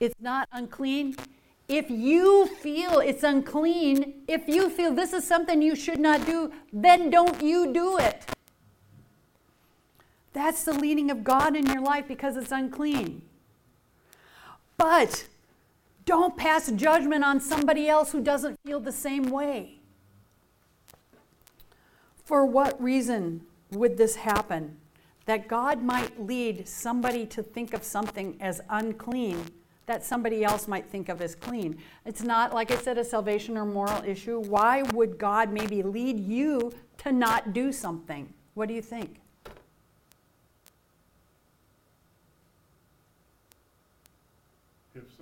it's 0.00 0.14
not 0.20 0.48
unclean, 0.52 1.16
if 1.66 1.90
you 1.90 2.46
feel 2.46 3.00
it's 3.00 3.24
unclean, 3.24 4.22
if 4.28 4.46
you 4.46 4.70
feel 4.70 4.94
this 4.94 5.12
is 5.12 5.26
something 5.26 5.62
you 5.62 5.74
should 5.74 5.98
not 5.98 6.26
do, 6.26 6.52
then 6.72 7.10
don't 7.10 7.42
you 7.42 7.72
do 7.72 7.98
it. 7.98 8.24
That's 10.32 10.62
the 10.64 10.74
leading 10.74 11.10
of 11.10 11.24
God 11.24 11.56
in 11.56 11.66
your 11.66 11.80
life 11.80 12.06
because 12.06 12.36
it's 12.36 12.52
unclean. 12.52 13.22
But 14.76 15.26
don't 16.04 16.36
pass 16.36 16.70
judgment 16.70 17.24
on 17.24 17.40
somebody 17.40 17.88
else 17.88 18.12
who 18.12 18.20
doesn't 18.20 18.58
feel 18.64 18.80
the 18.80 18.92
same 18.92 19.24
way. 19.24 19.80
For 22.24 22.44
what 22.44 22.82
reason 22.82 23.42
would 23.70 23.96
this 23.96 24.16
happen? 24.16 24.76
That 25.26 25.48
God 25.48 25.82
might 25.82 26.20
lead 26.20 26.68
somebody 26.68 27.24
to 27.26 27.42
think 27.42 27.72
of 27.72 27.82
something 27.82 28.36
as 28.40 28.60
unclean 28.68 29.46
that 29.86 30.04
somebody 30.04 30.44
else 30.44 30.66
might 30.66 30.86
think 30.86 31.08
of 31.08 31.20
as 31.20 31.34
clean. 31.34 31.78
It's 32.06 32.22
not, 32.22 32.54
like 32.54 32.70
I 32.70 32.76
said, 32.76 32.98
a 32.98 33.04
salvation 33.04 33.58
or 33.58 33.66
moral 33.66 34.02
issue. 34.04 34.40
Why 34.40 34.82
would 34.82 35.18
God 35.18 35.52
maybe 35.52 35.82
lead 35.82 36.18
you 36.18 36.72
to 36.98 37.12
not 37.12 37.52
do 37.52 37.70
something? 37.72 38.32
What 38.54 38.68
do 38.68 38.74
you 38.74 38.82
think? 38.82 39.20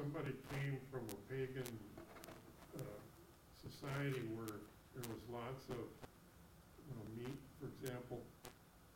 Somebody 0.03 0.35
came 0.51 0.83
from 0.91 1.07
a 1.15 1.19
pagan 1.31 1.71
uh, 2.75 2.83
society 3.63 4.27
where 4.35 4.59
there 4.99 5.07
was 5.07 5.23
lots 5.31 5.71
of 5.71 5.87
uh, 6.91 7.07
meat, 7.15 7.39
for 7.63 7.71
example, 7.71 8.19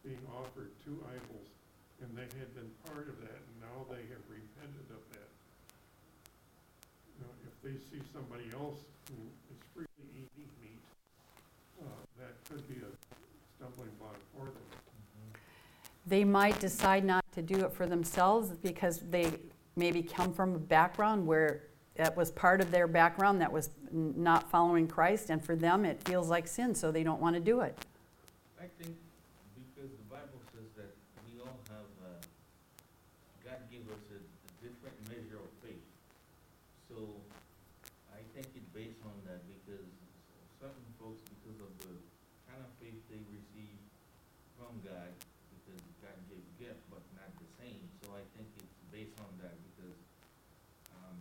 being 0.02 0.18
offered 0.34 0.74
to 0.82 0.98
idols, 1.14 1.46
and 2.02 2.10
they 2.18 2.26
had 2.42 2.50
been 2.58 2.66
part 2.90 3.06
of 3.06 3.22
that, 3.22 3.38
and 3.38 3.54
now 3.62 3.86
they 3.86 4.02
have 4.10 4.24
repented 4.26 4.90
of 4.90 5.02
that. 5.14 5.30
You 7.14 7.22
know, 7.22 7.32
if 7.46 7.54
they 7.62 7.78
see 7.86 8.02
somebody 8.10 8.50
else 8.50 8.82
who 9.06 9.22
is 9.54 9.62
freely 9.70 10.10
eating 10.10 10.50
meat, 10.58 10.82
uh, 11.86 12.02
that 12.18 12.34
could 12.50 12.66
be 12.66 12.82
a 12.82 12.90
stumbling 13.54 13.94
block 14.02 14.18
for 14.34 14.46
them. 14.50 14.66
They 16.04 16.24
might 16.24 16.58
decide 16.58 17.04
not 17.04 17.22
to 17.34 17.42
do 17.42 17.64
it 17.64 17.72
for 17.72 17.86
themselves 17.86 18.50
because 18.60 18.98
they 19.10 19.30
maybe 19.76 20.02
come 20.02 20.32
from 20.32 20.54
a 20.54 20.58
background 20.58 21.26
where 21.26 21.64
that 21.96 22.16
was 22.16 22.30
part 22.30 22.60
of 22.60 22.70
their 22.70 22.88
background 22.88 23.40
that 23.40 23.52
was 23.52 23.70
not 23.92 24.50
following 24.50 24.88
Christ, 24.88 25.30
and 25.30 25.42
for 25.44 25.56
them 25.56 25.84
it 25.84 26.02
feels 26.04 26.28
like 26.28 26.48
sin, 26.48 26.74
so 26.74 26.90
they 26.90 27.02
don't 27.02 27.20
want 27.20 27.36
to 27.36 27.40
do 27.40 27.60
it. 27.60 27.76
I 28.58 28.68
think 28.80 28.96
because 29.52 29.92
the 29.92 30.08
Bible 30.08 30.40
says 30.52 30.68
that 30.76 30.92
we 31.28 31.40
all 31.40 31.60
have, 31.68 31.88
uh, 32.04 32.20
God 33.44 33.60
gave 33.70 33.84
us 33.92 34.00
a, 34.12 34.20
a 34.20 34.52
different 34.64 34.96
measure 35.08 35.40
of 35.40 35.52
faith. 35.60 35.84
So 36.88 37.20
I 38.12 38.20
think 38.32 38.48
it's 38.56 38.68
based 38.72 39.00
on 39.04 39.16
that 39.28 39.44
because 39.44 39.88
certain 40.60 40.88
folks, 40.96 41.20
because 41.36 41.60
of 41.60 41.72
the 41.84 41.92
kind 42.48 42.60
of 42.60 42.68
faith 42.80 42.96
they 43.12 43.20
receive 43.28 43.76
from 44.56 44.80
God, 44.84 45.12
because 45.60 45.80
God 46.00 46.16
gave 46.32 46.44
gift, 46.56 46.80
but 46.88 47.04
not 47.16 47.28
the 47.36 47.48
same. 47.60 47.84
So 48.00 48.12
I 48.16 48.24
think 48.36 48.48
it's 48.56 48.65
based 48.96 49.20
on 49.20 49.28
that 49.44 49.52
because 49.68 49.92
um, 50.96 51.20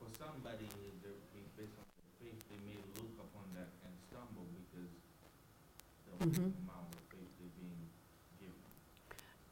for 0.00 0.08
somebody, 0.16 0.64
based 0.64 1.76
on 1.76 1.84
their 1.92 2.08
faith, 2.24 2.40
they 2.48 2.56
may 2.64 2.80
look 2.96 3.12
upon 3.20 3.44
that 3.52 3.68
and 3.84 3.92
stumble 4.08 4.48
because 4.56 4.88
the 6.08 6.24
Mhm. 6.24 6.56
amount 6.64 6.88
of 6.96 7.00
faith 7.12 7.28
they're 7.36 7.52
being 7.60 7.84
given. 8.40 8.56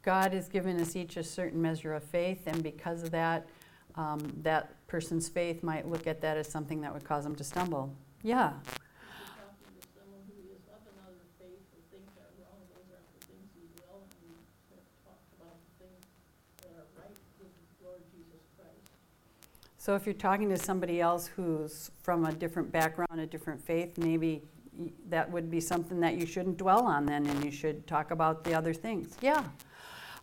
God 0.01 0.33
has 0.33 0.49
given 0.49 0.79
us 0.81 0.95
each 0.95 1.17
a 1.17 1.23
certain 1.23 1.61
measure 1.61 1.93
of 1.93 2.03
faith, 2.03 2.47
and 2.47 2.63
because 2.63 3.03
of 3.03 3.11
that, 3.11 3.45
um, 3.93 4.19
that 4.41 4.73
person's 4.87 5.29
faith 5.29 5.61
might 5.61 5.87
look 5.87 6.07
at 6.07 6.21
that 6.21 6.37
as 6.37 6.49
something 6.49 6.81
that 6.81 6.91
would 6.93 7.03
cause 7.03 7.23
them 7.23 7.35
to 7.35 7.43
stumble. 7.43 7.93
Yeah. 8.23 8.53
talking 9.37 9.69
to 9.77 9.87
someone 9.97 10.23
who 10.29 10.37
is 10.53 10.61
of 10.73 10.81
another 10.97 11.21
faith 11.37 11.61
or 11.77 11.81
thinks 11.93 12.09
that 12.17 12.29
wrong, 12.41 12.57
those 12.73 12.87
aren't 12.93 13.11
the 13.19 13.25
things 13.29 13.45
we 13.57 13.65
will, 13.81 14.01
and 14.05 14.13
we 14.21 14.29
have 14.73 14.85
talked 15.05 15.29
about 15.41 15.57
the 15.61 15.71
things 15.85 16.05
that 16.61 16.71
are 16.77 16.87
right 17.01 17.17
with 17.41 17.49
the 17.51 17.83
Lord 17.83 18.01
Jesus 18.13 18.45
Christ. 18.55 18.85
So 19.81 19.95
if 19.95 20.05
you're 20.05 20.13
talking 20.13 20.47
to 20.49 20.57
somebody 20.59 21.01
else 21.01 21.25
who's 21.25 21.89
from 22.03 22.25
a 22.25 22.31
different 22.31 22.71
background, 22.71 23.19
a 23.19 23.25
different 23.25 23.59
faith, 23.59 23.97
maybe 23.97 24.43
that 25.09 25.31
would 25.31 25.49
be 25.49 25.59
something 25.59 25.99
that 26.01 26.17
you 26.17 26.27
shouldn't 26.27 26.57
dwell 26.57 26.85
on 26.85 27.07
then, 27.07 27.25
and 27.25 27.43
you 27.43 27.49
should 27.49 27.87
talk 27.87 28.11
about 28.11 28.43
the 28.43 28.53
other 28.53 28.75
things. 28.75 29.17
Yeah. 29.21 29.43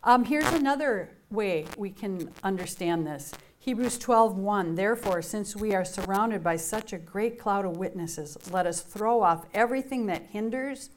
Um, 0.05 0.23
here's 0.23 0.47
another 0.53 1.09
way 1.29 1.65
we 1.75 1.89
can 1.89 2.31
understand 2.41 3.05
this. 3.05 3.33
Hebrews 3.59 3.99
12:1 3.99 4.77
Therefore 4.77 5.21
since 5.21 5.57
we 5.57 5.75
are 5.75 5.83
surrounded 5.83 6.41
by 6.41 6.55
such 6.55 6.93
a 6.93 6.97
great 6.97 7.37
cloud 7.37 7.65
of 7.65 7.75
witnesses 7.75 8.37
let 8.49 8.65
us 8.65 8.79
throw 8.79 9.21
off 9.21 9.45
everything 9.53 10.05
that 10.05 10.27
hinders 10.27 10.89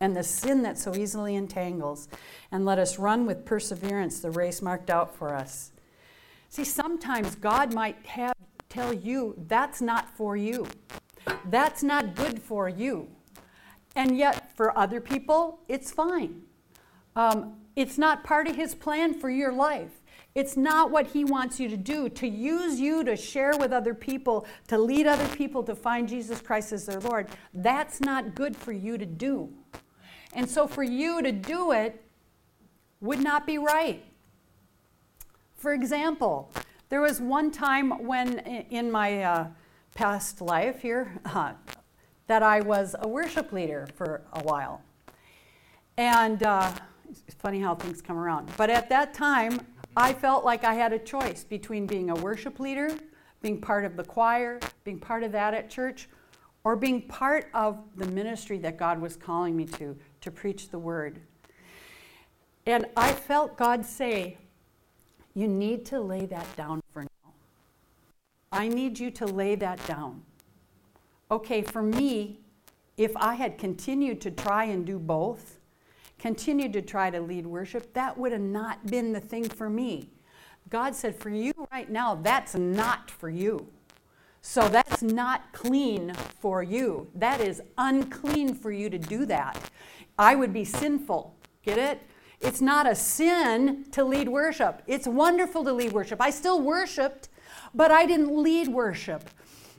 and 0.00 0.16
the 0.16 0.24
sin 0.24 0.62
that 0.62 0.78
so 0.78 0.94
easily 0.94 1.34
entangles 1.34 2.08
and 2.50 2.64
let 2.64 2.78
us 2.78 2.98
run 2.98 3.26
with 3.26 3.44
perseverance 3.44 4.20
the 4.20 4.30
race 4.30 4.62
marked 4.62 4.88
out 4.88 5.14
for 5.14 5.34
us. 5.34 5.72
See 6.48 6.64
sometimes 6.64 7.34
God 7.34 7.74
might 7.74 8.04
have 8.06 8.34
tell 8.68 8.92
you 8.92 9.34
that's 9.46 9.80
not 9.80 10.08
for 10.16 10.36
you. 10.36 10.66
That's 11.48 11.82
not 11.82 12.14
good 12.14 12.42
for 12.42 12.68
you. 12.68 13.08
And 13.94 14.16
yet 14.18 14.54
for 14.56 14.76
other 14.76 15.00
people 15.00 15.60
it's 15.68 15.90
fine. 15.90 16.42
Um, 17.14 17.56
it's 17.74 17.98
not 17.98 18.24
part 18.24 18.48
of 18.48 18.56
his 18.56 18.74
plan 18.74 19.14
for 19.14 19.30
your 19.30 19.52
life. 19.52 19.90
It's 20.34 20.56
not 20.56 20.90
what 20.90 21.06
he 21.06 21.24
wants 21.24 21.58
you 21.58 21.68
to 21.70 21.78
do, 21.78 22.10
to 22.10 22.28
use 22.28 22.78
you 22.78 23.02
to 23.04 23.16
share 23.16 23.52
with 23.58 23.72
other 23.72 23.94
people, 23.94 24.46
to 24.68 24.76
lead 24.76 25.06
other 25.06 25.28
people 25.34 25.62
to 25.62 25.74
find 25.74 26.06
Jesus 26.06 26.42
Christ 26.42 26.72
as 26.72 26.84
their 26.84 27.00
Lord. 27.00 27.28
That's 27.54 28.00
not 28.02 28.34
good 28.34 28.54
for 28.54 28.72
you 28.72 28.98
to 28.98 29.06
do. 29.06 29.48
And 30.34 30.48
so 30.48 30.66
for 30.66 30.82
you 30.82 31.22
to 31.22 31.32
do 31.32 31.72
it 31.72 32.02
would 33.00 33.20
not 33.20 33.46
be 33.46 33.56
right. 33.56 34.04
For 35.56 35.72
example, 35.72 36.52
there 36.90 37.00
was 37.00 37.20
one 37.20 37.50
time 37.50 38.06
when 38.06 38.38
in 38.38 38.90
my 38.90 39.22
uh, 39.22 39.46
past 39.94 40.40
life 40.40 40.82
here 40.82 41.18
uh, 41.24 41.52
that 42.26 42.42
I 42.42 42.60
was 42.60 42.94
a 43.00 43.08
worship 43.08 43.52
leader 43.52 43.88
for 43.94 44.22
a 44.34 44.42
while. 44.42 44.82
And 45.96 46.42
uh, 46.42 46.70
it's 47.08 47.34
funny 47.34 47.60
how 47.60 47.74
things 47.74 48.02
come 48.02 48.18
around. 48.18 48.50
But 48.56 48.68
at 48.68 48.88
that 48.90 49.14
time, 49.14 49.60
I 49.96 50.12
felt 50.12 50.44
like 50.44 50.64
I 50.64 50.74
had 50.74 50.92
a 50.92 50.98
choice 50.98 51.42
between 51.42 51.86
being 51.86 52.10
a 52.10 52.14
worship 52.14 52.60
leader, 52.60 52.90
being 53.40 53.60
part 53.60 53.84
of 53.86 53.96
the 53.96 54.04
choir, 54.04 54.60
being 54.84 54.98
part 54.98 55.22
of 55.22 55.32
that 55.32 55.54
at 55.54 55.70
church, 55.70 56.08
or 56.64 56.76
being 56.76 57.00
part 57.02 57.48
of 57.54 57.78
the 57.96 58.06
ministry 58.08 58.58
that 58.58 58.76
God 58.76 59.00
was 59.00 59.16
calling 59.16 59.56
me 59.56 59.64
to, 59.66 59.96
to 60.20 60.30
preach 60.30 60.68
the 60.68 60.78
word. 60.78 61.20
And 62.66 62.86
I 62.96 63.12
felt 63.12 63.56
God 63.56 63.86
say, 63.86 64.36
You 65.36 65.48
need 65.48 65.84
to 65.86 66.00
lay 66.00 66.24
that 66.24 66.46
down 66.56 66.80
for 66.94 67.02
now. 67.02 67.32
I 68.50 68.68
need 68.68 68.98
you 68.98 69.10
to 69.12 69.26
lay 69.26 69.54
that 69.56 69.86
down. 69.86 70.22
Okay, 71.30 71.60
for 71.60 71.82
me, 71.82 72.40
if 72.96 73.14
I 73.18 73.34
had 73.34 73.58
continued 73.58 74.22
to 74.22 74.30
try 74.30 74.64
and 74.64 74.86
do 74.86 74.98
both, 74.98 75.58
continued 76.18 76.72
to 76.72 76.80
try 76.80 77.10
to 77.10 77.20
lead 77.20 77.46
worship, 77.46 77.92
that 77.92 78.16
would 78.16 78.32
have 78.32 78.40
not 78.40 78.86
been 78.86 79.12
the 79.12 79.20
thing 79.20 79.46
for 79.46 79.68
me. 79.68 80.08
God 80.70 80.94
said, 80.94 81.14
For 81.14 81.28
you 81.28 81.52
right 81.70 81.90
now, 81.90 82.14
that's 82.14 82.54
not 82.54 83.10
for 83.10 83.28
you. 83.28 83.68
So 84.40 84.68
that's 84.68 85.02
not 85.02 85.52
clean 85.52 86.14
for 86.40 86.62
you. 86.62 87.08
That 87.14 87.42
is 87.42 87.60
unclean 87.76 88.54
for 88.54 88.72
you 88.72 88.88
to 88.88 88.98
do 88.98 89.26
that. 89.26 89.70
I 90.18 90.34
would 90.34 90.54
be 90.54 90.64
sinful. 90.64 91.34
Get 91.62 91.76
it? 91.76 92.00
It's 92.40 92.60
not 92.60 92.90
a 92.90 92.94
sin 92.94 93.86
to 93.92 94.04
lead 94.04 94.28
worship. 94.28 94.82
It's 94.86 95.06
wonderful 95.06 95.64
to 95.64 95.72
lead 95.72 95.92
worship. 95.92 96.20
I 96.20 96.30
still 96.30 96.60
worshiped, 96.60 97.28
but 97.74 97.90
I 97.90 98.06
didn't 98.06 98.36
lead 98.36 98.68
worship. 98.68 99.30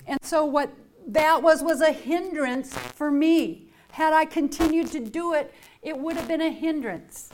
And 0.05 0.19
so 0.21 0.43
what 0.45 0.71
that 1.07 1.41
was 1.41 1.61
was 1.61 1.81
a 1.81 1.91
hindrance 1.91 2.77
for 2.77 3.11
me. 3.11 3.69
Had 3.91 4.13
I 4.13 4.25
continued 4.25 4.91
to 4.91 4.99
do 4.99 5.33
it, 5.33 5.53
it 5.81 5.97
would 5.97 6.15
have 6.17 6.27
been 6.27 6.41
a 6.41 6.51
hindrance. 6.51 7.29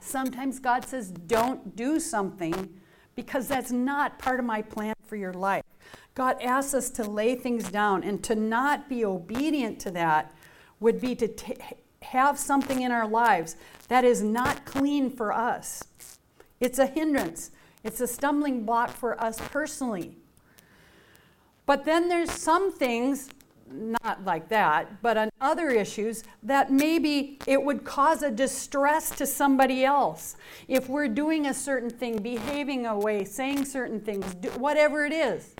Sometimes 0.00 0.58
God 0.58 0.84
says, 0.84 1.10
don't 1.10 1.76
do 1.76 2.00
something 2.00 2.80
because 3.14 3.48
that's 3.48 3.70
not 3.70 4.18
part 4.18 4.40
of 4.40 4.46
my 4.46 4.62
plan 4.62 4.94
for 5.04 5.16
your 5.16 5.34
life. 5.34 5.64
God 6.14 6.40
asks 6.42 6.74
us 6.74 6.90
to 6.90 7.04
lay 7.04 7.34
things 7.36 7.70
down, 7.70 8.02
and 8.02 8.24
to 8.24 8.34
not 8.34 8.88
be 8.88 9.04
obedient 9.04 9.78
to 9.80 9.90
that 9.92 10.34
would 10.80 11.00
be 11.00 11.14
to 11.14 11.28
t- 11.28 11.56
have 12.02 12.38
something 12.38 12.82
in 12.82 12.90
our 12.90 13.06
lives 13.06 13.56
that 13.88 14.04
is 14.04 14.22
not 14.22 14.64
clean 14.64 15.10
for 15.10 15.32
us. 15.32 15.82
It's 16.60 16.78
a 16.78 16.86
hindrance, 16.86 17.50
it's 17.82 18.00
a 18.00 18.06
stumbling 18.06 18.64
block 18.64 18.90
for 18.90 19.20
us 19.20 19.40
personally. 19.50 20.16
But 21.66 21.84
then 21.84 22.08
there's 22.08 22.30
some 22.30 22.72
things 22.72 23.28
not 23.70 24.24
like 24.24 24.48
that, 24.48 25.02
but 25.02 25.16
on 25.16 25.30
other 25.40 25.68
issues 25.68 26.24
that 26.42 26.70
maybe 26.70 27.38
it 27.46 27.62
would 27.62 27.84
cause 27.84 28.22
a 28.22 28.30
distress 28.30 29.10
to 29.10 29.26
somebody 29.26 29.84
else. 29.84 30.36
If 30.66 30.88
we're 30.88 31.08
doing 31.08 31.46
a 31.46 31.54
certain 31.54 31.90
thing, 31.90 32.22
behaving 32.22 32.86
a 32.86 32.98
way, 32.98 33.24
saying 33.24 33.66
certain 33.66 34.00
things, 34.00 34.24
whatever 34.56 35.04
it 35.04 35.12
is, 35.12 35.54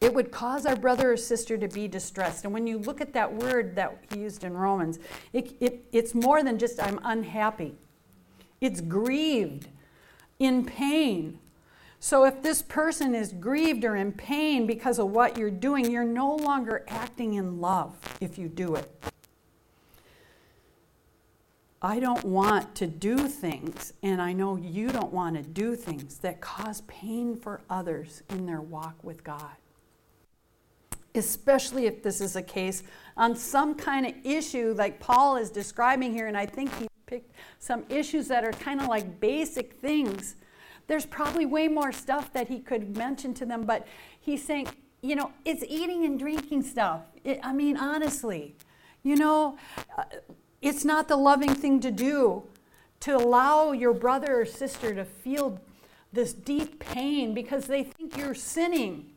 it 0.00 0.12
would 0.12 0.30
cause 0.30 0.66
our 0.66 0.76
brother 0.76 1.12
or 1.12 1.16
sister 1.16 1.56
to 1.56 1.68
be 1.68 1.88
distressed. 1.88 2.44
And 2.44 2.52
when 2.52 2.66
you 2.66 2.78
look 2.78 3.00
at 3.00 3.12
that 3.14 3.32
word 3.32 3.74
that 3.76 3.96
he 4.12 4.20
used 4.20 4.44
in 4.44 4.54
Romans, 4.54 4.98
it, 5.32 5.56
it, 5.60 5.84
it's 5.92 6.14
more 6.14 6.42
than 6.42 6.58
just 6.58 6.82
I'm 6.82 7.00
unhappy, 7.04 7.74
it's 8.60 8.80
grieved, 8.80 9.68
in 10.38 10.64
pain, 10.64 11.38
so 12.04 12.24
if 12.24 12.42
this 12.42 12.60
person 12.60 13.14
is 13.14 13.32
grieved 13.32 13.82
or 13.82 13.96
in 13.96 14.12
pain 14.12 14.66
because 14.66 14.98
of 14.98 15.08
what 15.08 15.38
you're 15.38 15.50
doing, 15.50 15.90
you're 15.90 16.04
no 16.04 16.36
longer 16.36 16.84
acting 16.86 17.32
in 17.32 17.62
love 17.62 17.96
if 18.20 18.36
you 18.36 18.46
do 18.46 18.74
it. 18.74 18.92
I 21.80 22.00
don't 22.00 22.22
want 22.22 22.74
to 22.74 22.86
do 22.86 23.26
things, 23.26 23.94
and 24.02 24.20
I 24.20 24.34
know 24.34 24.56
you 24.56 24.90
don't 24.90 25.14
want 25.14 25.36
to 25.36 25.42
do 25.42 25.76
things 25.76 26.18
that 26.18 26.42
cause 26.42 26.82
pain 26.82 27.36
for 27.36 27.62
others 27.70 28.22
in 28.28 28.44
their 28.44 28.60
walk 28.60 29.02
with 29.02 29.24
God. 29.24 29.56
Especially 31.14 31.86
if 31.86 32.02
this 32.02 32.20
is 32.20 32.36
a 32.36 32.42
case 32.42 32.82
on 33.16 33.36
some 33.36 33.74
kind 33.74 34.06
of 34.06 34.14
issue 34.24 34.74
like 34.76 34.98
Paul 35.00 35.36
is 35.36 35.50
describing 35.50 36.12
here, 36.12 36.26
and 36.26 36.36
I 36.36 36.46
think 36.46 36.74
he 36.78 36.88
picked 37.06 37.32
some 37.58 37.84
issues 37.88 38.28
that 38.28 38.44
are 38.44 38.52
kind 38.52 38.80
of 38.80 38.88
like 38.88 39.20
basic 39.20 39.74
things 39.74 40.36
there's 40.86 41.06
probably 41.06 41.46
way 41.46 41.68
more 41.68 41.92
stuff 41.92 42.32
that 42.32 42.48
he 42.48 42.60
could 42.60 42.96
mention 42.96 43.34
to 43.34 43.46
them, 43.46 43.62
but 43.62 43.86
he's 44.20 44.44
saying, 44.44 44.68
you 45.00 45.16
know, 45.16 45.32
it's 45.44 45.64
eating 45.66 46.04
and 46.04 46.18
drinking 46.18 46.62
stuff. 46.62 47.02
It, 47.24 47.40
I 47.42 47.52
mean, 47.52 47.76
honestly, 47.76 48.56
you 49.02 49.16
know, 49.16 49.56
uh, 49.96 50.04
it's 50.60 50.84
not 50.84 51.08
the 51.08 51.16
loving 51.16 51.54
thing 51.54 51.80
to 51.80 51.90
do 51.90 52.44
to 53.00 53.16
allow 53.16 53.72
your 53.72 53.92
brother 53.92 54.40
or 54.40 54.44
sister 54.46 54.94
to 54.94 55.04
feel 55.04 55.60
this 56.12 56.32
deep 56.32 56.78
pain 56.78 57.34
because 57.34 57.66
they 57.66 57.82
think 57.82 58.16
you're 58.16 58.34
sinning. 58.34 59.10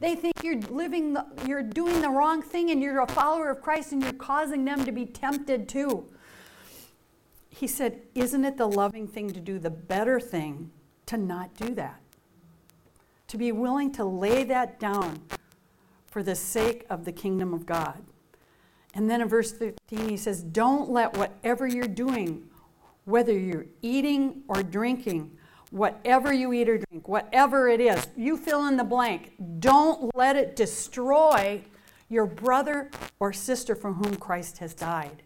They 0.00 0.16
think 0.16 0.42
you're 0.42 0.58
living, 0.58 1.12
the, 1.12 1.26
you're 1.46 1.62
doing 1.62 2.00
the 2.00 2.10
wrong 2.10 2.42
thing, 2.42 2.70
and 2.70 2.82
you're 2.82 3.00
a 3.00 3.06
follower 3.06 3.50
of 3.50 3.60
Christ, 3.60 3.92
and 3.92 4.02
you're 4.02 4.12
causing 4.12 4.64
them 4.64 4.84
to 4.84 4.92
be 4.92 5.06
tempted 5.06 5.68
too. 5.68 6.08
He 7.50 7.66
said, 7.66 8.00
Isn't 8.14 8.44
it 8.44 8.56
the 8.56 8.66
loving 8.66 9.06
thing 9.06 9.30
to 9.30 9.40
do, 9.40 9.58
the 9.58 9.70
better 9.70 10.18
thing 10.18 10.70
to 11.06 11.16
not 11.16 11.54
do 11.54 11.74
that, 11.74 12.00
to 13.28 13.36
be 13.36 13.52
willing 13.52 13.92
to 13.92 14.04
lay 14.04 14.42
that 14.44 14.80
down 14.80 15.20
for 16.10 16.22
the 16.22 16.34
sake 16.34 16.84
of 16.90 17.04
the 17.04 17.12
kingdom 17.12 17.54
of 17.54 17.64
God. 17.64 18.02
And 18.94 19.08
then 19.08 19.20
in 19.20 19.28
verse 19.28 19.52
15, 19.52 20.08
he 20.08 20.16
says, 20.16 20.42
Don't 20.42 20.90
let 20.90 21.16
whatever 21.16 21.66
you're 21.66 21.86
doing, 21.86 22.48
whether 23.04 23.36
you're 23.36 23.66
eating 23.80 24.42
or 24.48 24.62
drinking, 24.62 25.30
whatever 25.70 26.32
you 26.32 26.52
eat 26.52 26.68
or 26.68 26.78
drink, 26.78 27.08
whatever 27.08 27.68
it 27.68 27.80
is, 27.80 28.08
you 28.16 28.36
fill 28.36 28.66
in 28.66 28.76
the 28.76 28.84
blank, 28.84 29.32
don't 29.60 30.14
let 30.14 30.36
it 30.36 30.56
destroy 30.56 31.62
your 32.08 32.26
brother 32.26 32.90
or 33.20 33.32
sister 33.32 33.74
for 33.74 33.92
whom 33.92 34.16
Christ 34.16 34.58
has 34.58 34.74
died. 34.74 35.22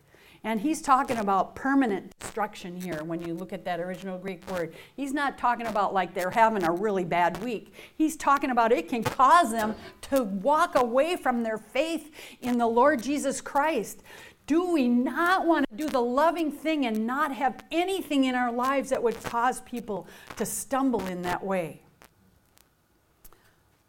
And 0.47 0.61
he's 0.61 0.83
talking 0.83 1.17
about 1.17 1.57
permanent 1.57 2.13
destruction 2.21 2.79
here 2.79 3.03
when 3.03 3.23
you 3.23 3.33
look 3.33 3.55
at 3.55 3.65
that 3.65 3.81
original 3.81 4.19
Greek 4.19 4.49
word. 4.51 4.75
He's 4.95 5.15
not 5.15 5.39
talking 5.39 5.67
about 5.67 5.95
like 5.95 6.13
they're 6.13 6.31
having 6.31 6.65
a 6.65 6.71
really 6.71 7.05
bad 7.05 7.43
week. 7.43 7.73
He's 7.97 8.15
talking 8.15 8.51
about 8.51 8.71
it 8.71 8.87
can 8.87 9.03
cause 9.03 9.51
them 9.51 9.75
to 10.03 10.23
walk 10.23 10.75
away 10.75 11.17
from 11.17 11.43
their 11.43 11.57
faith 11.57 12.11
in 12.43 12.59
the 12.59 12.67
Lord 12.67 13.03
Jesus 13.03 13.41
Christ. 13.41 14.03
Do 14.47 14.73
we 14.73 14.89
not 14.89 15.47
want 15.47 15.67
to 15.71 15.77
do 15.77 15.89
the 15.89 16.01
loving 16.01 16.53
thing 16.53 16.85
and 16.87 17.07
not 17.07 17.33
have 17.33 17.65
anything 17.71 18.25
in 18.25 18.35
our 18.35 18.53
lives 18.53 18.91
that 18.91 19.03
would 19.03 19.23
cause 19.23 19.61
people 19.63 20.07
to 20.37 20.45
stumble 20.45 21.07
in 21.07 21.23
that 21.23 21.45
way? 21.45 21.83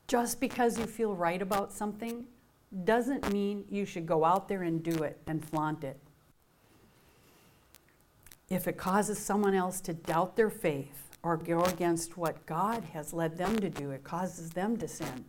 Just 0.07 0.39
because 0.39 0.79
you 0.79 0.85
feel 0.85 1.15
right 1.15 1.41
about 1.41 1.73
something 1.73 2.25
doesn't 2.83 3.31
mean 3.33 3.65
you 3.69 3.85
should 3.85 4.05
go 4.05 4.23
out 4.23 4.47
there 4.47 4.63
and 4.63 4.83
do 4.83 5.03
it 5.03 5.19
and 5.27 5.43
flaunt 5.43 5.83
it 5.83 5.99
if 8.49 8.67
it 8.67 8.77
causes 8.77 9.17
someone 9.17 9.55
else 9.55 9.81
to 9.81 9.93
doubt 9.93 10.35
their 10.35 10.49
faith 10.49 11.17
or 11.23 11.37
go 11.37 11.61
against 11.63 12.17
what 12.17 12.45
God 12.45 12.83
has 12.93 13.13
led 13.13 13.37
them 13.37 13.57
to 13.59 13.69
do, 13.69 13.91
it 13.91 14.03
causes 14.03 14.51
them 14.51 14.77
to 14.77 14.87
sin. 14.87 15.25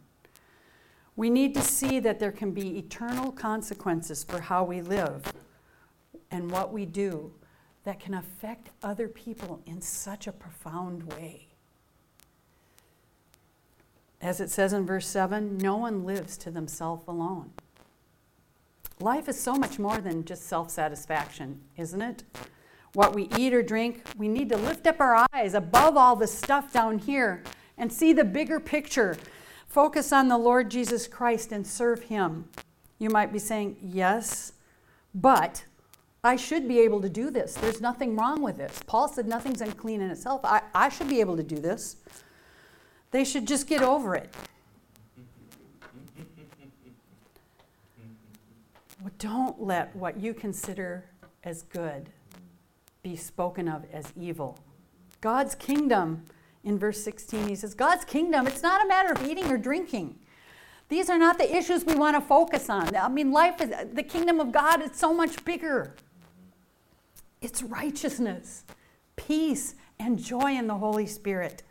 We 1.17 1.31
need 1.31 1.55
to 1.55 1.63
see 1.63 1.99
that 2.01 2.19
there 2.19 2.33
can 2.33 2.53
be 2.53 2.79
eternal 2.79 3.33
consequences 3.33 4.23
for 4.23 4.41
how 4.41 4.65
we 4.65 4.81
live 4.83 5.33
and 6.31 6.51
what 6.51 6.73
we 6.73 6.85
do 6.85 7.33
that 7.85 7.99
can 7.99 8.15
affect 8.15 8.71
other 8.83 9.09
people 9.09 9.63
in 9.67 9.81
such 9.81 10.27
a 10.27 10.33
profound 10.33 11.13
way. 11.15 11.49
As 14.21 14.41
it 14.41 14.51
says 14.51 14.73
in 14.73 14.87
verse 14.87 15.07
7, 15.07 15.59
no 15.59 15.77
one 15.77 16.05
lives 16.05 16.37
to 16.39 16.51
themselves 16.51 17.05
alone. 17.07 17.53
Life 18.99 19.29
is 19.29 19.39
so 19.39 19.55
much 19.55 19.79
more 19.79 19.99
than 19.99 20.25
just 20.25 20.47
self 20.47 20.71
satisfaction, 20.71 21.61
isn't 21.77 22.03
it? 22.03 22.25
what 22.97 23.15
we 23.15 23.29
eat 23.37 23.53
or 23.53 23.63
drink, 23.63 24.03
we 24.17 24.27
need 24.27 24.49
to 24.49 24.57
lift 24.57 24.87
up 24.87 25.01
our 25.01 25.27
eyes 25.35 25.53
above 25.53 25.99
all 25.99 26.17
the 26.17 26.27
stuff 26.27 26.73
down 26.73 26.99
here 26.99 27.43
and 27.77 27.93
see 27.93 28.15
the 28.15 28.25
bigger 28.25 28.59
picture. 28.59 29.19
Focus 29.77 30.11
on 30.11 30.29
the 30.29 30.39
Lord 30.39 30.71
Jesus 30.71 31.07
Christ 31.07 31.53
and 31.53 31.67
serve 31.67 32.05
Him. 32.05 32.49
You 32.99 33.11
might 33.11 33.31
be 33.31 33.39
saying, 33.39 33.77
Yes, 33.83 34.55
but 35.15 35.67
I 36.25 36.37
should 36.37 36.67
be 36.67 36.79
able 36.79 37.03
to 37.03 37.11
do 37.11 37.31
this. 37.31 37.53
There's 37.53 37.83
nothing 37.83 38.17
wrong 38.17 38.41
with 38.41 38.57
this. 38.57 38.81
Paul 38.87 39.07
said 39.07 39.29
nothing's 39.29 39.61
unclean 39.61 40.01
in 40.01 40.11
itself. 40.11 40.41
I, 40.45 40.63
I 40.75 40.89
should 40.89 41.11
be 41.11 41.21
able 41.21 41.37
to 41.37 41.43
do 41.43 41.57
this. 41.57 41.97
They 43.11 43.23
should 43.23 43.47
just 43.47 43.67
get 43.67 43.83
over 43.83 44.15
it. 44.15 44.35
Well, 49.03 49.13
don't 49.19 49.61
let 49.61 49.95
what 49.95 50.19
you 50.19 50.33
consider 50.33 51.05
as 51.45 51.65
good 51.65 52.09
be 53.03 53.15
spoken 53.15 53.69
of 53.69 53.85
as 53.93 54.11
evil. 54.19 54.59
God's 55.21 55.55
kingdom, 55.55 56.25
in 56.67 56.81
verse 56.81 57.03
16, 57.03 57.47
he 57.49 57.55
says, 57.55 57.75
God's 57.75 58.05
kingdom, 58.05 58.49
it's 58.49 58.63
not 58.63 58.85
a 58.85 58.89
matter 58.89 59.13
of 59.13 59.25
eating 59.25 59.47
or 59.51 59.57
drinking. 59.57 60.19
These 60.89 61.09
are 61.09 61.17
not 61.17 61.39
the 61.39 61.57
issues 61.57 61.85
we 61.85 61.95
want 61.95 62.17
to 62.17 62.21
focus 62.21 62.69
on. 62.69 62.95
I 62.95 63.09
mean, 63.09 63.31
life 63.31 63.61
is 63.61 63.71
the 63.93 64.03
kingdom 64.03 64.41
of 64.41 64.51
God 64.51 64.83
is 64.83 64.91
so 64.95 65.15
much 65.15 65.45
bigger. 65.45 65.95
It's 67.41 67.63
righteousness, 67.63 68.65
peace, 69.15 69.77
and 70.01 70.19
joy 70.19 70.57
in 70.57 70.67
the 70.67 70.75
Holy 70.75 71.07
Spirit. 71.07 71.63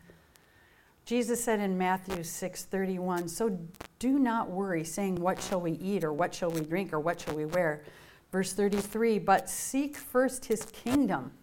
Jesus 1.04 1.44
said 1.44 1.60
in 1.60 1.78
Matthew 1.78 2.24
6:31, 2.24 3.28
"So 3.28 3.60
do 4.00 4.18
not 4.18 4.50
worry 4.50 4.86
saying 4.86 5.16
what 5.16 5.42
shall 5.42 5.60
we 5.60 5.74
eat 5.74 6.06
or 6.06 6.14
what 6.14 6.34
shall 6.34 6.50
we 6.50 6.62
drink 6.62 6.94
or 6.94 7.00
what 7.00 7.20
shall 7.20 7.36
we 7.36 7.46
wear?" 7.46 7.84
Verse 8.32 8.54
33, 8.54 9.20
"But 9.20 9.50
seek 9.50 9.98
first 9.98 10.46
his 10.46 10.64
kingdom 10.64 11.34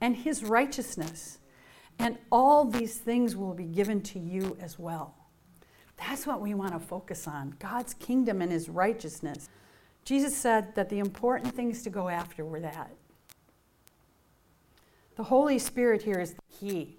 and 0.00 0.16
his 0.16 0.44
righteousness, 0.44 1.38
and 1.98 2.18
all 2.30 2.64
these 2.64 2.98
things 2.98 3.36
will 3.36 3.54
be 3.54 3.64
given 3.64 4.00
to 4.02 4.18
you 4.18 4.56
as 4.60 4.78
well." 4.78 5.14
That's 5.96 6.26
what 6.26 6.40
we 6.40 6.54
want 6.54 6.72
to 6.72 6.80
focus 6.80 7.28
on, 7.28 7.54
God's 7.58 7.94
kingdom 7.94 8.42
and 8.42 8.50
his 8.50 8.68
righteousness. 8.68 9.48
Jesus 10.04 10.36
said 10.36 10.74
that 10.74 10.88
the 10.88 10.98
important 10.98 11.54
things 11.54 11.82
to 11.82 11.90
go 11.90 12.08
after 12.08 12.44
were 12.44 12.60
that. 12.60 12.94
The 15.16 15.24
Holy 15.24 15.58
Spirit 15.58 16.02
here 16.02 16.18
is 16.18 16.34
the 16.34 16.42
key 16.50 16.98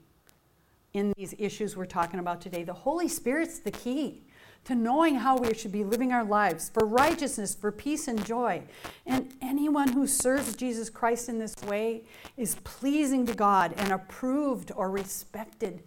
in 0.94 1.14
these 1.18 1.36
issues 1.38 1.76
we're 1.76 1.86
talking 1.86 2.20
about 2.20 2.40
today. 2.40 2.64
The 2.64 2.74
Holy 2.74 3.10
Spirit's 3.10 3.60
the 3.60 3.72
key 3.72 4.24
to 4.66 4.76
knowing 4.76 5.16
how 5.16 5.38
we 5.38 5.54
should 5.54 5.72
be 5.72 5.84
living 5.84 6.12
our 6.12 6.24
lives 6.24 6.70
for 6.74 6.86
righteousness, 6.86 7.56
for 7.56 7.72
peace 7.72 8.08
and 8.08 8.26
joy. 8.26 8.62
And 9.06 9.34
anyone 9.42 9.90
who 9.94 10.08
serves 10.08 10.56
Jesus 10.56 10.90
Christ 10.90 11.30
in 11.30 11.40
this 11.40 11.56
way 11.68 12.04
is 12.36 12.56
pleasing 12.64 13.26
to 13.28 13.34
God 13.34 13.74
and 13.78 13.92
approved 13.92 14.72
or 14.76 14.90
respected 14.90 15.84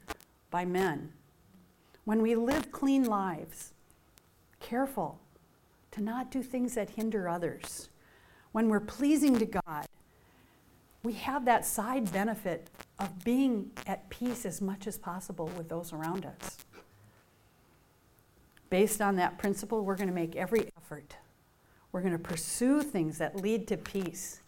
by 0.50 0.64
men. 0.64 1.12
When 2.04 2.22
we 2.22 2.34
live 2.34 2.70
clean 2.72 3.04
lives, 3.04 3.72
careful 4.60 5.20
to 5.90 6.00
not 6.00 6.30
do 6.30 6.42
things 6.42 6.74
that 6.74 6.90
hinder 6.90 7.28
others. 7.28 7.88
When 8.52 8.68
we're 8.68 8.80
pleasing 8.80 9.38
to 9.38 9.46
God, 9.46 9.86
we 11.02 11.12
have 11.14 11.44
that 11.44 11.64
side 11.64 12.12
benefit 12.12 12.70
of 12.98 13.24
being 13.24 13.70
at 13.86 14.08
peace 14.08 14.44
as 14.44 14.60
much 14.60 14.86
as 14.86 14.98
possible 14.98 15.46
with 15.56 15.68
those 15.68 15.92
around 15.92 16.24
us. 16.26 16.58
Based 18.70 19.00
on 19.00 19.16
that 19.16 19.38
principle, 19.38 19.84
we're 19.84 19.96
going 19.96 20.08
to 20.08 20.14
make 20.14 20.36
every 20.36 20.70
effort. 20.76 21.16
We're 21.92 22.02
going 22.02 22.12
to 22.12 22.18
pursue 22.18 22.82
things 22.82 23.18
that 23.18 23.36
lead 23.36 23.66
to 23.68 23.76
peace. 23.76 24.42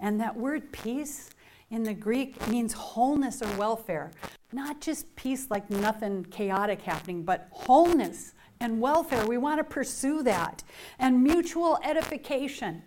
And 0.00 0.20
that 0.20 0.36
word 0.36 0.72
peace 0.72 1.30
in 1.70 1.82
the 1.82 1.94
Greek 1.94 2.46
means 2.48 2.72
wholeness 2.72 3.42
or 3.42 3.56
welfare. 3.56 4.12
Not 4.52 4.80
just 4.80 5.14
peace 5.16 5.48
like 5.50 5.68
nothing 5.68 6.24
chaotic 6.24 6.82
happening, 6.82 7.22
but 7.22 7.48
wholeness 7.50 8.34
and 8.60 8.80
welfare. 8.80 9.26
We 9.26 9.38
want 9.38 9.58
to 9.58 9.64
pursue 9.64 10.22
that. 10.22 10.62
And 10.98 11.22
mutual 11.22 11.78
edification. 11.82 12.82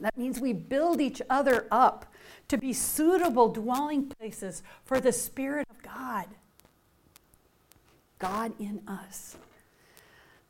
That 0.00 0.16
means 0.16 0.40
we 0.40 0.52
build 0.52 1.00
each 1.00 1.22
other 1.30 1.66
up 1.70 2.12
to 2.48 2.56
be 2.56 2.72
suitable 2.72 3.48
dwelling 3.48 4.08
places 4.08 4.62
for 4.84 5.00
the 5.00 5.12
Spirit 5.12 5.66
of 5.70 5.82
God. 5.82 6.26
God 8.18 8.52
in 8.58 8.82
us. 8.86 9.36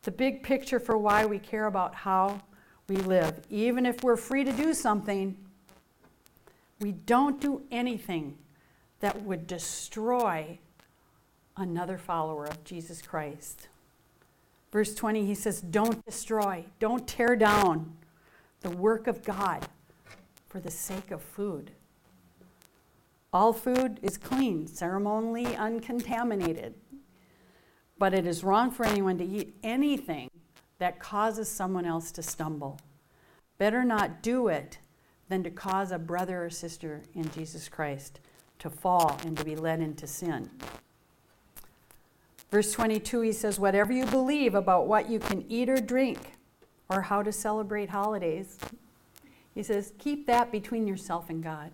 The 0.06 0.12
big 0.12 0.44
picture 0.44 0.78
for 0.78 0.96
why 0.96 1.26
we 1.26 1.40
care 1.40 1.66
about 1.66 1.92
how 1.92 2.40
we 2.88 2.94
live. 2.94 3.40
Even 3.50 3.84
if 3.84 4.04
we're 4.04 4.16
free 4.16 4.44
to 4.44 4.52
do 4.52 4.72
something, 4.72 5.36
we 6.80 6.92
don't 6.92 7.40
do 7.40 7.62
anything 7.72 8.38
that 9.00 9.20
would 9.22 9.48
destroy 9.48 10.60
another 11.56 11.98
follower 11.98 12.44
of 12.44 12.62
Jesus 12.62 13.02
Christ. 13.02 13.66
Verse 14.70 14.94
20, 14.94 15.26
he 15.26 15.34
says, 15.34 15.60
Don't 15.60 16.04
destroy, 16.06 16.64
don't 16.78 17.08
tear 17.08 17.34
down 17.34 17.96
the 18.60 18.70
work 18.70 19.08
of 19.08 19.24
God 19.24 19.66
for 20.46 20.60
the 20.60 20.70
sake 20.70 21.10
of 21.10 21.20
food. 21.20 21.72
All 23.32 23.52
food 23.52 23.98
is 24.02 24.16
clean, 24.16 24.68
ceremonially 24.68 25.56
uncontaminated. 25.56 26.74
But 27.98 28.14
it 28.14 28.26
is 28.26 28.44
wrong 28.44 28.70
for 28.70 28.84
anyone 28.84 29.18
to 29.18 29.24
eat 29.24 29.56
anything 29.62 30.30
that 30.78 30.98
causes 30.98 31.48
someone 31.48 31.86
else 31.86 32.12
to 32.12 32.22
stumble. 32.22 32.78
Better 33.58 33.84
not 33.84 34.22
do 34.22 34.48
it 34.48 34.78
than 35.28 35.42
to 35.42 35.50
cause 35.50 35.92
a 35.92 35.98
brother 35.98 36.44
or 36.44 36.50
sister 36.50 37.02
in 37.14 37.30
Jesus 37.30 37.68
Christ 37.68 38.20
to 38.58 38.70
fall 38.70 39.18
and 39.24 39.36
to 39.36 39.44
be 39.44 39.56
led 39.56 39.80
into 39.80 40.06
sin. 40.06 40.50
Verse 42.50 42.72
22, 42.72 43.22
he 43.22 43.32
says, 43.32 43.58
Whatever 43.58 43.92
you 43.92 44.06
believe 44.06 44.54
about 44.54 44.86
what 44.86 45.08
you 45.08 45.18
can 45.18 45.44
eat 45.48 45.68
or 45.68 45.80
drink, 45.80 46.36
or 46.88 47.02
how 47.02 47.22
to 47.22 47.32
celebrate 47.32 47.90
holidays, 47.90 48.58
he 49.54 49.62
says, 49.62 49.92
keep 49.98 50.26
that 50.26 50.52
between 50.52 50.86
yourself 50.86 51.30
and 51.30 51.42
God. 51.42 51.70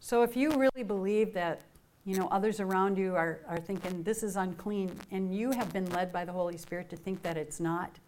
So 0.00 0.22
if 0.22 0.36
you 0.36 0.50
really 0.50 0.82
believe 0.82 1.34
that, 1.34 1.62
you 2.04 2.16
know, 2.16 2.28
others 2.28 2.58
around 2.58 2.98
you 2.98 3.14
are, 3.14 3.40
are 3.48 3.60
thinking 3.60 4.02
this 4.02 4.22
is 4.22 4.36
unclean, 4.36 4.98
and 5.10 5.34
you 5.34 5.52
have 5.52 5.72
been 5.72 5.86
led 5.90 6.12
by 6.12 6.24
the 6.24 6.32
Holy 6.32 6.56
Spirit 6.56 6.90
to 6.90 6.96
think 6.96 7.22
that 7.22 7.36
it's 7.36 7.60
not, 7.60 7.98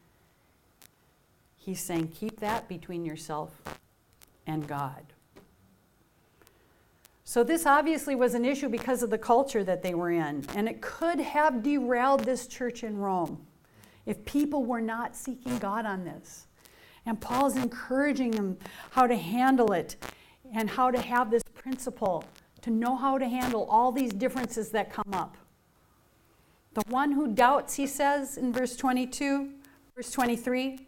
he's 1.57 1.81
saying, 1.81 2.09
keep 2.09 2.41
that 2.41 2.69
between 2.69 3.05
yourself 3.05 3.63
and 4.47 4.67
God. 4.67 5.05
So, 7.27 7.43
this 7.43 7.67
obviously 7.67 8.15
was 8.15 8.35
an 8.35 8.45
issue 8.45 8.69
because 8.69 9.03
of 9.03 9.11
the 9.11 9.19
culture 9.19 9.65
that 9.65 9.83
they 9.83 9.95
were 9.95 10.11
in, 10.11 10.45
and 10.55 10.69
it 10.69 10.83
could 10.83 11.21
have 11.21 11.63
derailed 11.63 12.25
this 12.25 12.47
church 12.47 12.85
in 12.85 12.99
Rome 12.99 13.47
if 14.07 14.25
people 14.25 14.65
were 14.65 14.81
not 14.81 15.17
seeking 15.17 15.57
God 15.59 15.87
on 15.87 16.05
this. 16.05 16.47
And 17.07 17.21
Paul's 17.21 17.57
encouraging 17.57 18.33
them 18.33 18.59
how 18.91 19.07
to 19.07 19.17
handle 19.17 19.73
it 19.73 19.97
and 20.53 20.69
how 20.69 20.91
to 20.91 21.01
have 21.01 21.31
this 21.31 21.43
principle 21.55 22.25
to 22.64 22.70
know 22.70 22.96
how 22.96 23.18
to 23.18 23.29
handle 23.29 23.66
all 23.68 23.92
these 23.92 24.11
differences 24.11 24.70
that 24.70 24.90
come 24.90 25.12
up. 25.12 25.37
The 26.72 26.83
one 26.88 27.12
who 27.12 27.29
doubts, 27.29 27.74
he 27.74 27.87
says 27.87 28.38
in 28.38 28.55
verse 28.55 28.74
22, 28.74 29.50
verse 29.94 30.11
23, 30.11 30.79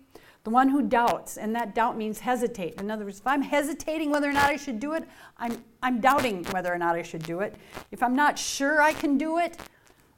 the 0.44 0.50
one 0.50 0.70
who 0.70 0.80
doubts, 0.80 1.36
and 1.36 1.54
that 1.54 1.74
doubt 1.74 1.98
means 1.98 2.20
hesitate. 2.20 2.80
In 2.80 2.90
other 2.90 3.04
words, 3.04 3.20
if 3.20 3.26
I'm 3.26 3.42
hesitating 3.42 4.10
whether 4.10 4.30
or 4.30 4.32
not 4.32 4.44
I 4.44 4.56
should 4.56 4.80
do 4.80 4.94
it, 4.94 5.04
I'm, 5.36 5.62
I'm 5.82 6.00
doubting 6.00 6.44
whether 6.44 6.72
or 6.72 6.78
not 6.78 6.96
I 6.96 7.02
should 7.02 7.24
do 7.24 7.40
it. 7.40 7.56
If 7.90 8.02
I'm 8.02 8.16
not 8.16 8.38
sure 8.38 8.80
I 8.80 8.94
can 8.94 9.18
do 9.18 9.36
it, 9.36 9.58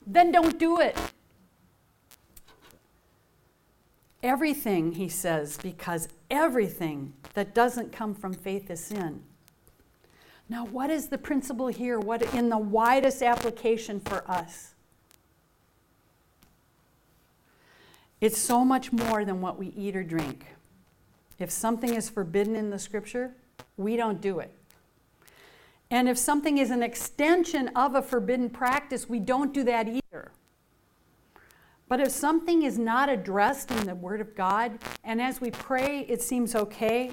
then 0.07 0.31
don't 0.31 0.61
do 0.61 0.79
it. 0.79 0.97
Everything, 4.23 4.93
he 4.93 5.09
says, 5.09 5.59
because 5.61 6.09
everything 6.31 7.15
that 7.35 7.53
doesn't 7.53 7.91
come 7.91 8.15
from 8.15 8.33
faith 8.33 8.71
is 8.71 8.85
sin. 8.85 9.25
Now, 10.49 10.65
what 10.65 10.89
is 10.89 11.09
the 11.09 11.19
principle 11.19 11.69
here? 11.69 12.01
What 12.01 12.23
in 12.35 12.49
the 12.49 12.59
widest 12.59 13.23
application 13.23 14.01
for 14.01 14.29
us? 14.31 14.75
It's 18.21 18.39
so 18.39 18.65
much 18.65 18.91
more 18.93 19.25
than 19.25 19.41
what 19.41 19.59
we 19.59 19.69
eat 19.77 19.95
or 19.95 20.03
drink. 20.03 20.47
If 21.39 21.51
something 21.51 21.95
is 21.95 22.09
forbidden 22.09 22.57
in 22.57 22.71
the 22.71 22.79
scripture, 22.79 23.33
we 23.77 23.97
don't 23.97 24.21
do 24.21 24.41
it. 24.41 24.53
And 25.91 26.09
if 26.09 26.19
something 26.19 26.59
is 26.59 26.71
an 26.71 26.83
extension 26.83 27.69
of 27.77 27.95
a 27.95 28.03
forbidden 28.03 28.51
practice, 28.51 29.09
we 29.09 29.21
don't 29.21 29.55
do 29.55 29.63
that 29.65 29.89
either. 29.89 30.33
But 31.89 32.01
if 32.01 32.11
something 32.11 32.63
is 32.63 32.79
not 32.79 33.09
addressed 33.09 33.71
in 33.71 33.87
the 33.87 33.95
Word 33.95 34.21
of 34.21 34.35
God, 34.35 34.79
and 35.05 35.23
as 35.23 35.41
we 35.41 35.51
pray 35.51 36.01
it 36.09 36.21
seems 36.21 36.55
okay, 36.55 37.11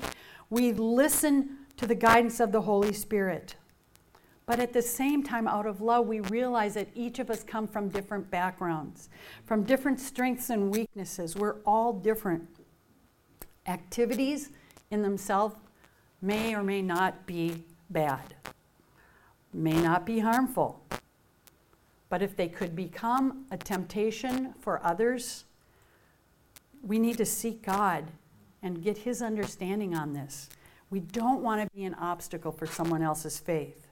we 0.50 0.74
listen 0.74 1.60
to 1.78 1.88
the 1.88 1.96
guidance 1.96 2.40
of 2.40 2.52
the 2.52 2.62
Holy 2.62 2.94
Spirit. 2.94 3.56
But 4.46 4.60
at 4.60 4.74
the 4.74 4.82
same 4.82 5.24
time, 5.24 5.48
out 5.48 5.66
of 5.66 5.82
love, 5.82 6.08
we 6.08 6.20
realize 6.20 6.76
that 6.76 6.90
each 6.94 7.20
of 7.20 7.30
us 7.30 7.44
come 7.44 7.68
from 7.68 7.90
different 7.90 8.30
backgrounds, 8.30 9.10
from 9.46 9.64
different 9.64 10.00
strengths 10.00 10.50
and 10.50 10.72
weaknesses. 10.72 11.36
We're 11.36 11.62
all 11.66 11.94
different. 11.94 12.48
Activities 13.66 14.52
in 14.92 15.02
themselves 15.02 15.56
may 16.22 16.56
or 16.56 16.64
may 16.64 16.82
not 16.82 17.26
be 17.26 17.64
bad, 17.90 18.36
may 19.52 19.82
not 19.82 20.06
be 20.06 20.20
harmful. 20.20 20.82
But 22.10 22.22
if 22.22 22.36
they 22.36 22.48
could 22.48 22.76
become 22.76 23.46
a 23.50 23.58
temptation 23.58 24.54
for 24.60 24.80
others, 24.86 25.46
we 26.84 27.00
need 27.00 27.18
to 27.18 27.26
seek 27.26 27.64
God 27.64 28.12
and 28.62 28.84
get 28.84 29.00
His 29.00 29.24
understanding 29.24 29.96
on 29.96 30.14
this. 30.14 30.50
We 30.96 31.02
don't 31.02 31.42
want 31.42 31.62
to 31.62 31.68
be 31.76 31.84
an 31.84 31.94
obstacle 31.96 32.54
for 32.54 32.66
someone 32.66 33.02
else's 33.02 33.38
faith. 33.38 33.86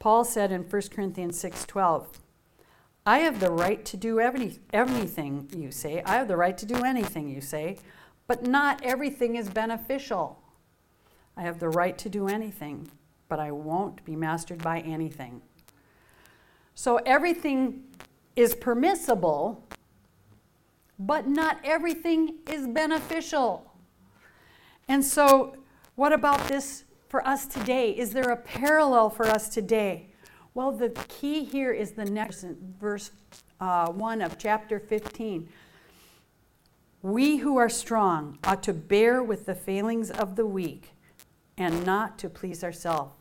Paul 0.00 0.24
said 0.24 0.50
in 0.50 0.64
1 0.64 0.82
Corinthians 0.90 1.38
6:12, 1.40 2.08
I 3.06 3.18
have 3.18 3.38
the 3.38 3.52
right 3.52 3.84
to 3.84 3.96
do 3.96 4.18
every, 4.18 4.58
everything 4.72 5.48
you 5.54 5.70
say. 5.70 6.02
I 6.04 6.16
have 6.16 6.26
the 6.26 6.36
right 6.36 6.58
to 6.58 6.66
do 6.66 6.82
anything 6.82 7.28
you 7.28 7.40
say, 7.40 7.78
but 8.26 8.44
not 8.44 8.82
everything 8.82 9.36
is 9.36 9.48
beneficial. 9.48 10.42
I 11.36 11.42
have 11.42 11.60
the 11.60 11.68
right 11.68 11.96
to 11.98 12.08
do 12.08 12.26
anything, 12.26 12.90
but 13.28 13.38
I 13.38 13.52
won't 13.52 14.04
be 14.04 14.16
mastered 14.16 14.60
by 14.60 14.80
anything. 14.80 15.40
So 16.74 16.96
everything 17.06 17.84
is 18.34 18.56
permissible, 18.56 19.64
but 20.98 21.28
not 21.28 21.60
everything 21.62 22.40
is 22.50 22.66
beneficial. 22.66 23.70
And 24.88 25.04
so, 25.04 25.58
what 25.96 26.12
about 26.12 26.48
this 26.48 26.84
for 27.08 27.26
us 27.26 27.46
today? 27.46 27.90
Is 27.90 28.12
there 28.12 28.30
a 28.30 28.36
parallel 28.36 29.10
for 29.10 29.26
us 29.26 29.48
today 29.48 30.10
Well, 30.54 30.72
the 30.72 30.90
key 31.08 31.44
here 31.44 31.72
is 31.72 31.92
the 31.92 32.04
next 32.04 32.44
verse 32.78 33.10
uh, 33.60 33.90
1 33.90 34.22
of 34.22 34.38
chapter 34.38 34.78
15. 34.78 35.48
We 37.02 37.38
who 37.38 37.56
are 37.56 37.68
strong 37.68 38.38
ought 38.44 38.62
to 38.62 38.72
bear 38.72 39.22
with 39.22 39.46
the 39.46 39.54
failings 39.54 40.10
of 40.10 40.36
the 40.36 40.46
weak 40.46 40.92
and 41.56 41.84
not 41.84 42.18
to 42.20 42.28
please 42.28 42.64
ourselves. 42.64 43.14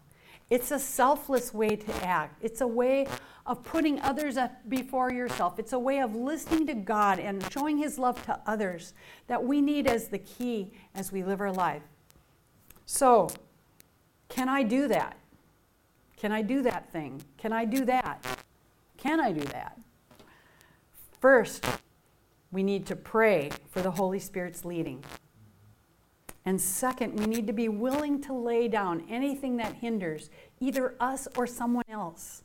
It's 0.49 0.71
a 0.71 0.79
selfless 0.79 1.53
way 1.53 1.75
to 1.75 2.05
act. 2.05 2.37
It's 2.43 2.61
a 2.61 2.67
way 2.67 3.07
of 3.45 3.63
putting 3.63 3.99
others 4.01 4.37
before 4.69 5.11
yourself. 5.11 5.59
It's 5.59 5.73
a 5.73 5.79
way 5.79 5.99
of 5.99 6.15
listening 6.15 6.67
to 6.67 6.73
God 6.73 7.19
and 7.19 7.43
showing 7.51 7.77
His 7.77 7.97
love 7.97 8.23
to 8.25 8.39
others 8.45 8.93
that 9.27 9.43
we 9.43 9.61
need 9.61 9.87
as 9.87 10.07
the 10.07 10.19
key 10.19 10.71
as 10.95 11.11
we 11.11 11.23
live 11.23 11.41
our 11.41 11.51
life. 11.51 11.83
So, 12.85 13.29
can 14.29 14.49
I 14.49 14.63
do 14.63 14.87
that? 14.87 15.17
Can 16.17 16.31
I 16.31 16.41
do 16.41 16.61
that 16.63 16.91
thing? 16.91 17.21
Can 17.37 17.51
I 17.53 17.65
do 17.65 17.85
that? 17.85 18.25
Can 18.97 19.19
I 19.19 19.31
do 19.31 19.41
that? 19.41 19.77
First, 21.19 21.65
we 22.51 22.63
need 22.63 22.85
to 22.87 22.95
pray 22.95 23.49
for 23.69 23.81
the 23.81 23.91
Holy 23.91 24.19
Spirit's 24.19 24.63
leading. 24.63 25.03
And 26.45 26.59
second, 26.59 27.19
we 27.19 27.25
need 27.25 27.47
to 27.47 27.53
be 27.53 27.69
willing 27.69 28.21
to 28.21 28.33
lay 28.33 28.67
down 28.67 29.03
anything 29.09 29.57
that 29.57 29.75
hinders 29.75 30.29
either 30.59 30.95
us 30.99 31.27
or 31.37 31.47
someone 31.47 31.85
else. 31.89 32.43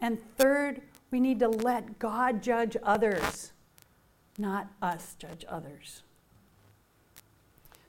And 0.00 0.18
third, 0.36 0.82
we 1.10 1.20
need 1.20 1.38
to 1.40 1.48
let 1.48 1.98
God 1.98 2.42
judge 2.42 2.76
others, 2.82 3.52
not 4.38 4.68
us 4.80 5.16
judge 5.18 5.44
others. 5.48 6.02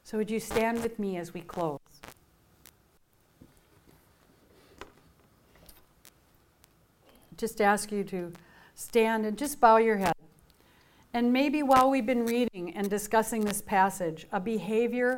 So, 0.07 0.17
would 0.17 0.31
you 0.31 0.39
stand 0.39 0.83
with 0.83 0.99
me 0.99 1.17
as 1.17 1.33
we 1.33 1.41
close? 1.41 1.81
Just 7.35 7.59
ask 7.59 7.91
you 7.91 8.05
to 8.05 8.31
stand 8.73 9.25
and 9.25 9.37
just 9.37 9.59
bow 9.59 9.75
your 9.75 9.97
head. 9.97 10.13
And 11.13 11.33
maybe 11.33 11.61
while 11.61 11.89
we've 11.89 12.05
been 12.05 12.25
reading 12.25 12.73
and 12.73 12.89
discussing 12.89 13.43
this 13.43 13.61
passage, 13.61 14.27
a 14.31 14.39
behavior 14.39 15.17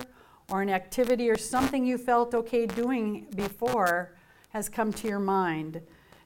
or 0.50 0.64
an 0.64 0.72
activity 0.72 1.30
or 1.30 1.38
something 1.38 1.86
you 1.86 2.00
felt 2.00 2.34
okay 2.34 2.66
doing 2.66 3.28
before 3.36 4.16
has 4.54 4.70
come 4.70 4.92
to 4.94 5.08
your 5.08 5.20
mind. 5.20 5.82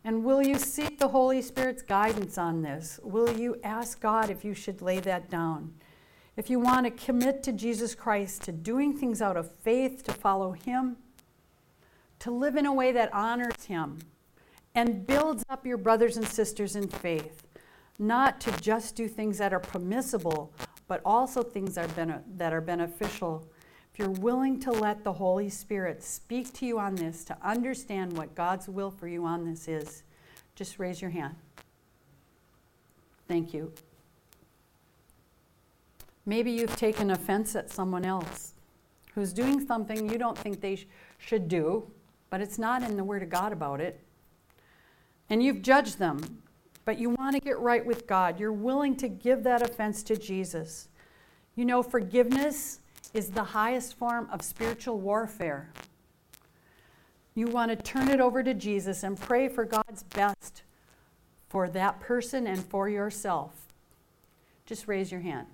And 0.05 0.23
will 0.23 0.41
you 0.41 0.57
seek 0.57 0.99
the 0.99 1.09
Holy 1.09 1.41
Spirit's 1.41 1.81
guidance 1.81 2.37
on 2.37 2.61
this? 2.61 2.97
Will 3.03 3.37
you 3.37 3.57
ask 3.61 3.99
God 3.99 4.29
if 4.29 4.45
you 4.45 4.53
should 4.53 4.81
lay 4.81 5.01
that 5.01 5.29
down? 5.29 5.73
If 6.35 6.49
you 6.49 6.59
want 6.59 6.85
to 6.85 7.05
commit 7.05 7.43
to 7.43 7.51
Jesus 7.51 7.93
Christ, 7.93 8.43
to 8.43 8.51
doing 8.51 8.97
things 8.97 9.21
out 9.21 9.37
of 9.37 9.51
faith, 9.51 10.03
to 10.05 10.13
follow 10.13 10.51
Him, 10.51 10.97
to 12.19 12.31
live 12.31 12.55
in 12.55 12.65
a 12.65 12.73
way 12.73 12.91
that 12.91 13.13
honors 13.13 13.65
Him 13.65 13.99
and 14.73 15.05
builds 15.05 15.43
up 15.49 15.65
your 15.65 15.77
brothers 15.77 16.17
and 16.17 16.27
sisters 16.27 16.75
in 16.75 16.87
faith, 16.87 17.43
not 17.99 18.41
to 18.41 18.51
just 18.59 18.95
do 18.95 19.07
things 19.07 19.37
that 19.37 19.53
are 19.53 19.59
permissible, 19.59 20.51
but 20.87 21.01
also 21.05 21.43
things 21.43 21.75
that 21.75 21.91
are, 21.91 21.93
bene- 21.93 22.23
that 22.35 22.51
are 22.51 22.61
beneficial. 22.61 23.47
If 23.93 23.99
you're 23.99 24.09
willing 24.09 24.59
to 24.61 24.71
let 24.71 25.03
the 25.03 25.13
Holy 25.13 25.49
Spirit 25.49 26.01
speak 26.01 26.51
to 26.53 26.65
you 26.65 26.79
on 26.79 26.95
this, 26.95 27.23
to 27.25 27.37
understand 27.43 28.17
what 28.17 28.33
God's 28.33 28.67
will 28.67 28.89
for 28.89 29.07
you 29.07 29.23
on 29.23 29.45
this 29.45 29.67
is, 29.67 30.01
just 30.55 30.79
raise 30.79 30.99
your 30.99 31.11
hand. 31.11 31.35
Thank 33.27 33.53
you. 33.53 33.71
Maybe 36.25 36.51
you've 36.51 36.75
taken 36.75 37.11
offense 37.11 37.55
at 37.55 37.69
someone 37.69 38.05
else 38.05 38.53
who's 39.13 39.33
doing 39.33 39.65
something 39.65 40.09
you 40.09 40.17
don't 40.17 40.37
think 40.37 40.61
they 40.61 40.77
sh- 40.77 40.87
should 41.17 41.47
do, 41.47 41.89
but 42.29 42.41
it's 42.41 42.57
not 42.57 42.81
in 42.81 42.97
the 42.97 43.03
Word 43.03 43.23
of 43.23 43.29
God 43.29 43.51
about 43.51 43.81
it. 43.81 43.99
And 45.29 45.43
you've 45.43 45.61
judged 45.61 45.99
them, 45.99 46.41
but 46.85 46.97
you 46.97 47.09
want 47.11 47.35
to 47.35 47.41
get 47.41 47.59
right 47.59 47.85
with 47.85 48.07
God. 48.07 48.39
You're 48.39 48.51
willing 48.51 48.95
to 48.97 49.07
give 49.07 49.43
that 49.43 49.61
offense 49.61 50.01
to 50.03 50.17
Jesus. 50.17 50.87
You 51.55 51.65
know, 51.65 51.83
forgiveness 51.83 52.79
is 53.13 53.29
the 53.29 53.43
highest 53.43 53.95
form 53.97 54.27
of 54.31 54.41
spiritual 54.41 54.99
warfare. 54.99 55.69
You 57.35 57.47
want 57.47 57.69
to 57.69 57.75
turn 57.75 58.09
it 58.09 58.19
over 58.19 58.43
to 58.43 58.53
Jesus 58.53 59.03
and 59.03 59.19
pray 59.19 59.47
for 59.47 59.65
God's 59.65 60.03
best 60.03 60.63
for 61.49 61.69
that 61.69 61.99
person 61.99 62.47
and 62.47 62.65
for 62.65 62.89
yourself. 62.89 63.51
Just 64.65 64.87
raise 64.87 65.11
your 65.11 65.21
hand. 65.21 65.45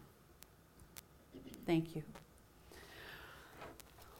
Thank 1.69 1.95
you. 1.95 2.01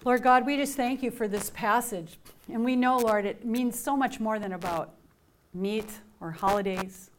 Lord 0.06 0.22
God, 0.22 0.46
we 0.46 0.56
just 0.56 0.76
thank 0.76 1.02
you 1.02 1.10
for 1.10 1.28
this 1.28 1.50
passage. 1.50 2.20
And 2.48 2.64
we 2.64 2.76
know, 2.76 3.00
Lord, 3.00 3.26
it 3.26 3.44
means 3.44 3.80
so 3.80 3.98
much 3.98 4.20
more 4.20 4.38
than 4.38 4.54
about 4.54 4.94
meat 5.52 5.90
or 6.22 6.30
holidays. 6.30 7.10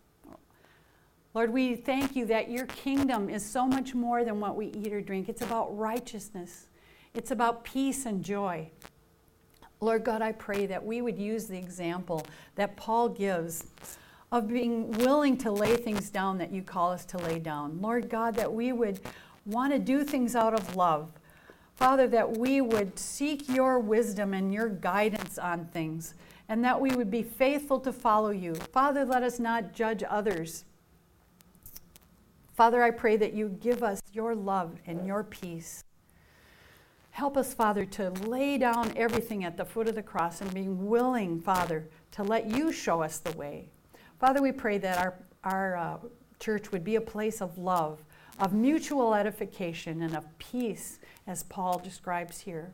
Lord, 1.34 1.52
we 1.52 1.74
thank 1.74 2.14
you 2.14 2.26
that 2.26 2.48
your 2.48 2.66
kingdom 2.66 3.28
is 3.28 3.44
so 3.44 3.66
much 3.66 3.92
more 3.92 4.22
than 4.24 4.38
what 4.38 4.54
we 4.54 4.66
eat 4.66 4.92
or 4.92 5.00
drink. 5.00 5.28
It's 5.28 5.42
about 5.42 5.76
righteousness, 5.76 6.68
it's 7.12 7.32
about 7.32 7.64
peace 7.64 8.06
and 8.06 8.24
joy. 8.24 8.70
Lord 9.80 10.04
God, 10.04 10.22
I 10.22 10.30
pray 10.30 10.64
that 10.66 10.84
we 10.86 11.02
would 11.02 11.18
use 11.18 11.46
the 11.46 11.58
example 11.58 12.24
that 12.54 12.76
Paul 12.76 13.08
gives 13.08 13.64
of 14.30 14.46
being 14.46 14.92
willing 14.92 15.36
to 15.38 15.50
lay 15.50 15.74
things 15.74 16.08
down 16.08 16.38
that 16.38 16.52
you 16.52 16.62
call 16.62 16.92
us 16.92 17.04
to 17.06 17.18
lay 17.18 17.40
down. 17.40 17.80
Lord 17.80 18.08
God, 18.08 18.36
that 18.36 18.52
we 18.52 18.70
would 18.70 19.00
want 19.51 19.72
to 19.72 19.78
do 19.78 20.05
things 20.05 20.34
out 20.34 20.55
of 20.55 20.76
love. 20.76 21.12
Father, 21.76 22.07
that 22.09 22.36
we 22.36 22.61
would 22.61 22.98
seek 22.98 23.48
your 23.48 23.78
wisdom 23.78 24.34
and 24.34 24.53
your 24.53 24.68
guidance 24.68 25.38
on 25.38 25.66
things, 25.66 26.14
and 26.48 26.64
that 26.64 26.80
we 26.80 26.94
would 26.94 27.11
be 27.11 27.22
faithful 27.22 27.80
to 27.80 27.92
follow 27.92 28.30
you. 28.30 28.55
Father, 28.55 29.05
let 29.05 29.22
us 29.22 29.38
not 29.38 29.72
judge 29.72 30.03
others. 30.09 30.64
Father, 32.55 32.82
I 32.82 32.90
pray 32.90 33.16
that 33.16 33.32
you 33.32 33.48
give 33.61 33.82
us 33.82 34.03
your 34.12 34.34
love 34.34 34.76
and 34.86 35.07
your 35.07 35.24
peace. 35.24 35.84
Help 37.12 37.36
us, 37.36 37.55
Father, 37.55 37.84
to 37.86 38.11
lay 38.11 38.59
down 38.59 38.92
everything 38.96 39.44
at 39.44 39.57
the 39.57 39.64
foot 39.64 39.88
of 39.88 39.94
the 39.94 40.03
cross 40.03 40.40
and 40.40 40.53
being 40.53 40.86
willing, 40.86 41.40
Father, 41.40 41.88
to 42.12 42.22
let 42.22 42.51
you 42.51 42.70
show 42.70 43.03
us 43.03 43.18
the 43.18 43.32
way. 43.32 43.68
Father, 44.18 44.42
we 44.42 44.53
pray 44.53 44.78
that 44.78 44.98
our, 44.98 45.14
our 45.44 45.76
uh, 45.76 45.96
church 46.38 46.70
would 46.72 46.84
be 46.84 46.96
a 46.96 47.01
place 47.01 47.40
of 47.40 47.57
love, 47.57 48.05
of 48.41 48.53
mutual 48.55 49.14
edification, 49.14 50.03
and 50.03 50.16
of 50.16 50.26
peace, 50.38 50.99
as 51.26 51.43
Paul 51.45 51.78
describes 51.78 52.41
here. 52.41 52.72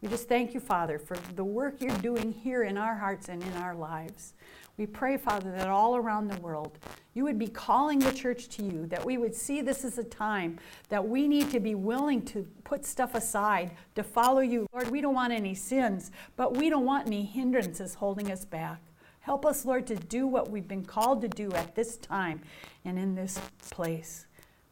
We 0.00 0.08
just 0.08 0.28
thank 0.28 0.54
you, 0.54 0.60
Father, 0.60 0.98
for 0.98 1.16
the 1.34 1.44
work 1.44 1.80
you're 1.80 1.96
doing 1.98 2.32
here 2.32 2.62
in 2.62 2.78
our 2.78 2.94
hearts 2.94 3.28
and 3.28 3.42
in 3.42 3.52
our 3.54 3.74
lives. 3.74 4.32
We 4.78 4.86
pray, 4.86 5.18
Father, 5.18 5.50
that 5.50 5.68
all 5.68 5.96
around 5.96 6.28
the 6.28 6.40
world 6.40 6.78
you 7.12 7.24
would 7.24 7.38
be 7.38 7.48
calling 7.48 7.98
the 7.98 8.12
church 8.12 8.48
to 8.50 8.62
you, 8.62 8.86
that 8.86 9.04
we 9.04 9.18
would 9.18 9.34
see 9.34 9.60
this 9.60 9.84
as 9.84 9.98
a 9.98 10.04
time 10.04 10.58
that 10.88 11.06
we 11.06 11.28
need 11.28 11.50
to 11.50 11.60
be 11.60 11.74
willing 11.74 12.22
to 12.26 12.46
put 12.64 12.86
stuff 12.86 13.14
aside 13.14 13.72
to 13.96 14.02
follow 14.02 14.40
you. 14.40 14.66
Lord, 14.72 14.90
we 14.90 15.00
don't 15.00 15.14
want 15.14 15.32
any 15.32 15.54
sins, 15.54 16.12
but 16.36 16.56
we 16.56 16.70
don't 16.70 16.86
want 16.86 17.08
any 17.08 17.24
hindrances 17.24 17.94
holding 17.94 18.30
us 18.30 18.44
back. 18.44 18.80
Help 19.20 19.44
us, 19.44 19.66
Lord, 19.66 19.86
to 19.88 19.96
do 19.96 20.26
what 20.26 20.50
we've 20.50 20.68
been 20.68 20.84
called 20.84 21.20
to 21.22 21.28
do 21.28 21.52
at 21.52 21.74
this 21.74 21.98
time 21.98 22.40
and 22.84 22.98
in 22.98 23.14
this 23.14 23.38
place. 23.70 24.26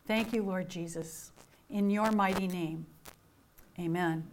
Thank 0.09 0.33
you, 0.33 0.43
Lord 0.43 0.71
Jesus. 0.71 1.33
In 1.69 1.91
your 1.91 2.11
mighty 2.11 2.49
name, 2.49 2.87
amen. 3.79 4.27